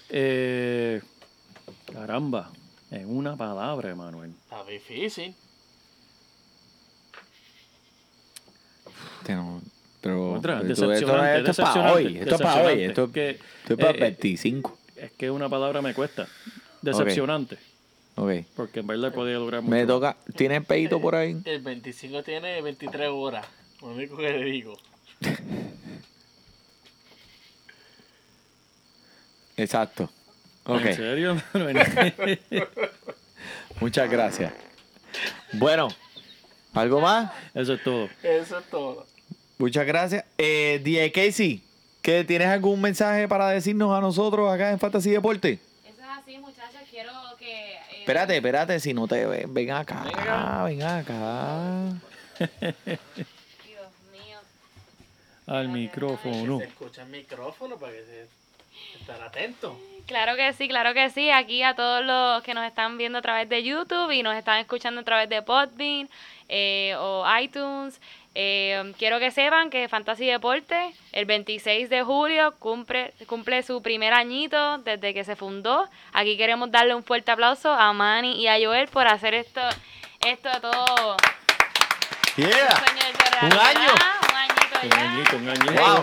[0.09, 1.01] Eh,
[2.01, 2.51] caramba,
[2.91, 4.33] en una palabra, Emanuel.
[4.45, 5.35] Está difícil.
[9.29, 9.61] No-
[10.03, 12.19] Pero, Otra, pero tú- esto, decepcionante, esto es para hoy.
[12.19, 12.83] Esto es para hoy.
[12.85, 14.79] Esto, Que, esto es para eh, 25.
[14.95, 16.29] Es que una palabra me cuesta.
[16.83, 17.59] Decepcionante.
[18.15, 18.31] Ok.
[18.55, 19.71] Porque en verdad podía lograr mucho.
[19.71, 20.17] Me toca.
[20.37, 21.37] ¿Tienes pedito por ahí?
[21.45, 23.45] El 25 tiene 23 horas.
[23.83, 24.79] Lo único que le digo.
[29.57, 30.09] Exacto.
[30.69, 31.43] ¿En serio?
[33.81, 34.53] Muchas gracias.
[35.53, 35.89] Bueno,
[36.75, 37.33] ¿algo más?
[37.55, 38.09] Eso es todo.
[38.23, 39.07] Eso es todo.
[39.59, 40.25] Muchas gracias.
[40.39, 41.63] Eh, DJ Casey,
[42.03, 45.59] ¿qué, ¿tienes algún mensaje para decirnos a nosotros acá en Fantasy Deporte?
[45.85, 46.81] Eso es así, muchachos.
[46.91, 47.73] Quiero que.
[47.75, 50.65] eh, Espérate, espérate, si no te ven, ven acá, Venga.
[50.65, 51.93] ven acá.
[52.85, 54.39] Dios mío.
[55.47, 56.59] Al micrófono.
[56.59, 58.23] Se escucha el micrófono para que se
[59.01, 59.79] estar atento.
[60.07, 61.31] Claro que sí, claro que sí.
[61.31, 64.59] Aquí a todos los que nos están viendo a través de YouTube y nos están
[64.59, 66.09] escuchando a través de Podbean
[66.49, 68.01] eh, o iTunes.
[68.37, 74.13] eh, quiero que sepan que Fantasy Deporte el 26 de julio cumple, cumple su primer
[74.13, 75.89] añito desde que se fundó.
[76.13, 79.63] Aquí queremos darle un fuerte aplauso a Manny y a Joel por hacer esto,
[80.25, 81.17] esto todo.
[82.37, 82.47] Yeah.
[82.47, 83.89] un sueño hecho Un año.
[84.29, 85.01] Un añito Un ya.
[85.13, 85.73] añito, un añito.
[85.73, 86.03] Wow.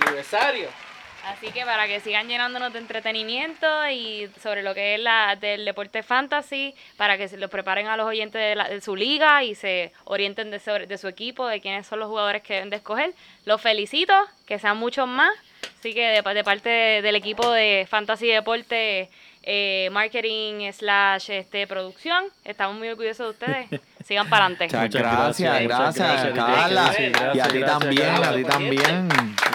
[0.00, 0.85] Aniversario.
[1.26, 5.64] Así que para que sigan llenándonos de entretenimiento y sobre lo que es la del
[5.64, 9.42] deporte fantasy, para que se los preparen a los oyentes de, la- de su liga
[9.42, 12.70] y se orienten de, sobre- de su equipo, de quiénes son los jugadores que deben
[12.70, 13.12] de escoger.
[13.44, 14.14] Los felicito,
[14.46, 15.32] que sean muchos más.
[15.80, 19.10] Así que de, de parte de- del equipo de Fantasy Deporte,
[19.48, 23.80] eh, marketing slash este, producción, estamos muy orgullosos de ustedes.
[24.04, 24.76] Sigan para adelante.
[24.76, 27.34] Muchas gracias, gracias, gracias, muchas gracias, Carla.
[27.34, 29.08] Y a ti gracias, también, gracias, a ti también.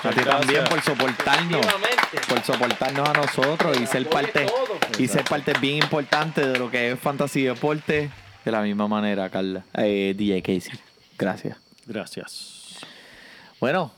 [0.04, 1.66] A ti también por soportarnos.
[2.28, 4.48] Por soportarnos a nosotros y ser parte,
[4.98, 8.10] y ser parte bien importante de lo que es fantasy deporte.
[8.44, 9.64] De la misma manera, Carla.
[9.78, 10.80] Eh, DJ Casey.
[11.18, 11.58] Gracias.
[11.86, 12.80] Gracias.
[13.60, 13.94] Bueno,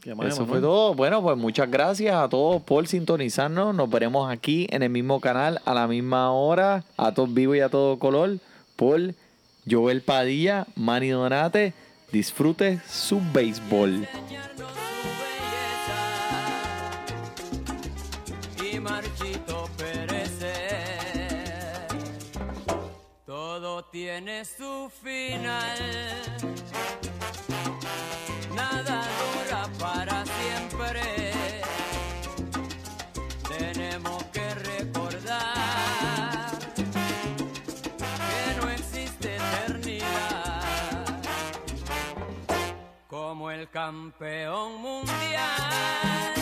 [0.00, 0.94] ¿Qué más, Eso fue todo.
[0.94, 3.74] Bueno, pues muchas gracias a todos por sintonizarnos.
[3.74, 7.60] Nos veremos aquí en el mismo canal a la misma hora, a todos vivo y
[7.60, 8.38] a todo color,
[8.76, 9.00] por
[9.70, 11.74] Joel Padilla, Manny Donate.
[12.12, 14.08] Disfrute su béisbol.
[18.80, 21.20] marchito perecer.
[23.26, 25.78] Todo tiene su final.
[28.54, 31.02] Nada dura para siempre.
[33.48, 35.38] Tenemos que recordar
[38.28, 41.20] que no existe eternidad
[43.08, 46.39] como el campeón mundial.